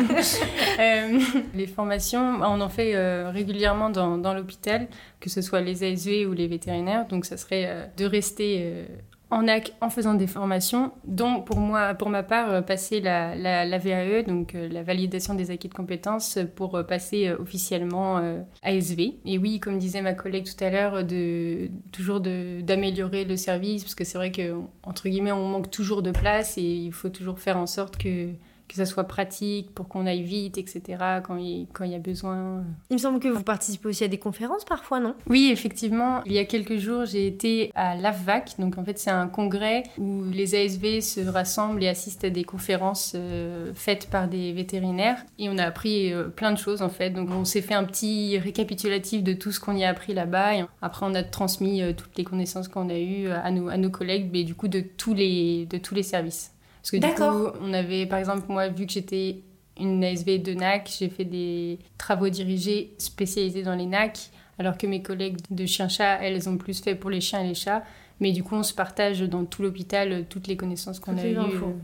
Euh, 0.79 1.19
les 1.53 1.67
formations, 1.67 2.39
on 2.41 2.61
en 2.61 2.69
fait 2.69 2.95
euh, 2.95 3.31
régulièrement 3.33 3.89
dans, 3.89 4.17
dans 4.17 4.33
l'hôpital, 4.33 4.87
que 5.19 5.29
ce 5.29 5.41
soit 5.41 5.59
les 5.59 5.83
ASV 5.83 6.25
ou 6.25 6.31
les 6.31 6.47
vétérinaires. 6.47 7.05
Donc, 7.07 7.25
ça 7.25 7.35
serait 7.35 7.91
de 7.97 8.05
rester 8.05 8.85
en 9.31 9.47
AC 9.47 9.73
en 9.81 9.89
faisant 9.89 10.15
des 10.15 10.27
formations, 10.27 10.91
dont 11.05 11.41
pour 11.41 11.57
moi, 11.57 11.93
pour 11.93 12.09
ma 12.09 12.23
part, 12.23 12.49
euh, 12.49 12.61
passer 12.61 12.99
la, 12.99 13.35
la, 13.35 13.77
VAE, 13.77 14.23
donc 14.23 14.55
euh, 14.55 14.67
la 14.69 14.81
validation 14.81 15.35
des 15.35 15.51
acquis 15.51 15.69
de 15.69 15.73
compétences, 15.73 16.39
pour 16.55 16.75
euh, 16.75 16.83
passer 16.83 17.31
officiellement 17.31 18.17
ASV. 18.63 18.99
Et 19.25 19.37
oui, 19.37 19.59
comme 19.59 19.77
disait 19.77 20.01
ma 20.01 20.13
collègue 20.13 20.45
tout 20.45 20.63
à 20.63 20.69
l'heure, 20.69 21.03
de 21.03 21.69
toujours 21.91 22.19
d'améliorer 22.19 23.25
le 23.25 23.37
service, 23.37 23.83
parce 23.83 23.95
que 23.95 24.03
c'est 24.03 24.17
vrai 24.17 24.31
que 24.31 24.55
entre 24.83 25.09
guillemets, 25.09 25.31
on 25.31 25.47
manque 25.47 25.69
toujours 25.69 26.01
de 26.01 26.11
place 26.11 26.57
et 26.57 26.61
il 26.61 26.93
faut 26.93 27.09
toujours 27.09 27.39
faire 27.39 27.57
en 27.57 27.67
sorte 27.67 27.97
que 27.97 28.29
que 28.69 28.75
ça 28.75 28.85
soit 28.85 29.03
pratique 29.03 29.73
pour 29.73 29.89
qu'on 29.89 30.05
aille 30.05 30.21
vite, 30.21 30.57
etc. 30.57 31.03
quand 31.23 31.37
il, 31.37 31.67
quand 31.73 31.83
il 31.83 31.91
y 31.91 31.95
a 31.95 31.99
besoin. 31.99 32.63
Il 32.89 32.93
me 32.93 32.99
semble 32.99 33.19
que 33.19 33.27
vous 33.27 33.43
participez 33.43 33.89
aussi 33.89 34.03
à 34.03 34.07
des 34.07 34.19
conférences 34.19 34.63
parfois, 34.63 34.99
non? 34.99 35.15
Oui, 35.27 35.49
effectivement. 35.51 36.21
Il 36.25 36.33
y 36.33 36.39
a 36.39 36.45
quelques 36.45 36.77
jours, 36.77 37.05
j'ai 37.05 37.27
été 37.27 37.71
à 37.75 37.95
l'AFVAC. 37.95 38.55
Donc 38.59 38.77
en 38.77 38.85
fait, 38.85 38.99
c'est 38.99 39.09
un 39.09 39.27
congrès 39.27 39.83
où 39.97 40.23
les 40.31 40.55
ASV 40.55 41.01
se 41.01 41.27
rassemblent 41.27 41.83
et 41.83 41.87
assistent 41.87 42.25
à 42.25 42.29
des 42.29 42.43
conférences 42.43 43.13
euh, 43.15 43.71
faites 43.73 44.09
par 44.09 44.27
des 44.27 44.53
vétérinaires. 44.53 45.25
Et 45.39 45.49
on 45.49 45.57
a 45.57 45.63
appris 45.63 46.13
euh, 46.13 46.25
plein 46.29 46.51
de 46.51 46.57
choses 46.57 46.83
en 46.83 46.89
fait. 46.89 47.09
Donc 47.09 47.29
on 47.31 47.45
s'est 47.45 47.63
fait 47.63 47.73
un 47.73 47.83
petit 47.83 48.37
récapitulatif 48.37 49.23
de 49.23 49.33
tout 49.33 49.51
ce 49.51 49.59
qu'on 49.59 49.75
y 49.75 49.83
a 49.83 49.89
appris 49.89 50.13
là-bas. 50.13 50.55
Et 50.57 50.65
après, 50.83 51.07
on 51.07 51.15
a 51.15 51.23
transmis 51.23 51.81
euh, 51.81 51.93
toutes 51.93 52.15
les 52.17 52.23
connaissances 52.23 52.67
qu'on 52.67 52.89
a 52.89 52.99
eues 52.99 53.29
à 53.29 53.49
nos, 53.49 53.67
à 53.67 53.77
nos 53.77 53.89
collègues, 53.89 54.29
mais 54.31 54.43
du 54.43 54.53
coup 54.53 54.67
de 54.67 54.81
tous 54.81 55.15
les, 55.15 55.65
de 55.65 55.79
tous 55.79 55.95
les 55.95 56.03
services. 56.03 56.51
Parce 56.91 56.91
que 56.91 56.97
du 56.97 57.13
coup, 57.13 57.57
on 57.61 57.73
avait, 57.73 58.05
par 58.05 58.19
exemple, 58.19 58.45
moi, 58.49 58.67
vu 58.69 58.85
que 58.85 58.91
j'étais 58.91 59.43
une 59.79 60.03
ASV 60.03 60.41
de 60.41 60.53
NAC, 60.53 60.89
j'ai 60.99 61.09
fait 61.09 61.25
des 61.25 61.79
travaux 61.97 62.29
dirigés 62.29 62.93
spécialisés 62.97 63.63
dans 63.63 63.75
les 63.75 63.85
NAC, 63.85 64.29
alors 64.57 64.77
que 64.77 64.87
mes 64.87 65.01
collègues 65.01 65.37
de 65.49 65.65
chien-chat, 65.65 66.19
elles 66.21 66.49
ont 66.49 66.57
plus 66.57 66.81
fait 66.81 66.95
pour 66.95 67.09
les 67.09 67.21
chiens 67.21 67.41
et 67.43 67.47
les 67.47 67.55
chats. 67.55 67.83
Mais 68.19 68.31
du 68.33 68.43
coup, 68.43 68.55
on 68.55 68.63
se 68.63 68.73
partage 68.73 69.21
dans 69.21 69.45
tout 69.45 69.61
l'hôpital 69.61 70.25
toutes 70.27 70.47
les 70.47 70.57
connaissances 70.57 70.99
qu'on 70.99 71.17
a 71.17 71.25
eues, 71.25 71.37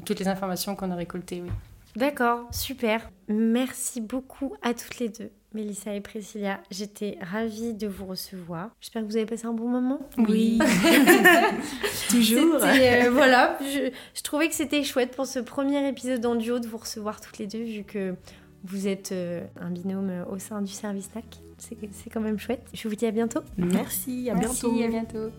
toutes 0.06 0.20
les 0.20 0.28
informations 0.28 0.76
qu'on 0.76 0.92
a 0.92 0.96
récoltées. 0.96 1.42
Oui. 1.42 1.50
D'accord, 1.96 2.42
super. 2.52 3.10
Merci 3.30 4.02
beaucoup 4.02 4.54
à 4.62 4.74
toutes 4.74 5.00
les 5.00 5.08
deux. 5.08 5.32
Mélissa 5.56 5.96
et 5.96 6.02
Priscilla, 6.02 6.60
j'étais 6.70 7.18
ravie 7.22 7.74
de 7.74 7.88
vous 7.88 8.06
recevoir. 8.06 8.70
J'espère 8.82 9.02
que 9.04 9.08
vous 9.08 9.16
avez 9.16 9.26
passé 9.26 9.46
un 9.46 9.54
bon 9.54 9.70
moment. 9.70 10.00
Oui, 10.18 10.60
toujours. 12.10 12.56
Euh, 12.62 13.10
voilà, 13.12 13.58
je, 13.62 14.22
trouvais 14.22 14.50
que 14.50 14.56
c'était 14.56 14.84
chouette 14.84 15.16
pour 15.16 15.26
ce 15.26 15.40
premier 15.40 15.88
épisode 15.88 16.26
en 16.26 16.36
duo 16.36 16.60
de 16.60 16.68
vous 16.68 16.78
recevoir 16.78 17.22
toutes 17.22 17.38
les 17.38 17.48
deux, 17.48 17.64
vu 17.64 17.84
que 17.84 18.16
vous 18.66 18.88
êtes 18.88 19.12
euh, 19.14 19.42
un 19.60 19.72
binôme 19.72 20.10
euh, 20.10 20.26
au 20.26 20.38
sein 20.38 20.62
du 20.62 20.72
service 20.72 21.10
TAC. 21.10 21.26
C'est 21.58 22.10
quand 22.12 22.22
même 22.22 22.38
chouette. 22.38 22.68
Je 22.74 22.88
vous 22.88 22.96
dis 22.96 23.06
à 23.06 23.12
bientôt. 23.12 23.40
Merci, 23.58 24.30
à 24.30 24.36
Merci, 24.36 24.68
bientôt. 24.70 24.84
à 24.84 24.88
bientôt. 24.88 25.32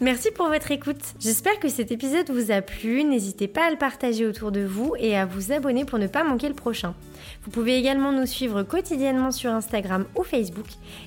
Merci 0.00 0.30
pour 0.30 0.46
votre 0.46 0.70
écoute. 0.70 1.02
J'espère 1.18 1.58
que 1.58 1.68
cet 1.68 1.90
épisode 1.90 2.30
vous 2.30 2.52
a 2.52 2.62
plu. 2.62 3.02
N'hésitez 3.02 3.48
pas 3.48 3.66
à 3.66 3.70
le 3.70 3.76
partager 3.76 4.26
autour 4.26 4.52
de 4.52 4.60
vous 4.60 4.94
et 4.96 5.16
à 5.16 5.26
vous 5.26 5.50
abonner 5.50 5.84
pour 5.84 5.98
ne 5.98 6.06
pas 6.06 6.22
manquer 6.22 6.46
le 6.46 6.54
prochain. 6.54 6.94
Vous 7.42 7.50
pouvez 7.50 7.76
également 7.76 8.12
nous 8.12 8.24
suivre 8.24 8.62
quotidiennement 8.62 9.32
sur 9.32 9.50
Instagram 9.50 10.04
ou 10.14 10.22
Facebook 10.22 10.66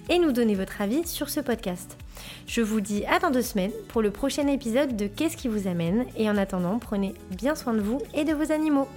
et 0.09 0.19
nous 0.19 0.33
donner 0.33 0.55
votre 0.55 0.81
avis 0.81 1.07
sur 1.07 1.29
ce 1.29 1.39
podcast. 1.39 1.97
Je 2.47 2.61
vous 2.61 2.81
dis 2.81 3.05
à 3.05 3.19
dans 3.19 3.31
deux 3.31 3.41
semaines 3.41 3.71
pour 3.87 4.01
le 4.01 4.11
prochain 4.11 4.47
épisode 4.47 4.97
de 4.97 5.07
Qu'est-ce 5.07 5.37
qui 5.37 5.47
vous 5.47 5.69
amène? 5.69 6.05
Et 6.17 6.29
en 6.29 6.35
attendant, 6.35 6.77
prenez 6.77 7.13
bien 7.29 7.55
soin 7.55 7.73
de 7.73 7.79
vous 7.79 8.01
et 8.13 8.25
de 8.25 8.33
vos 8.33 8.51
animaux. 8.51 8.89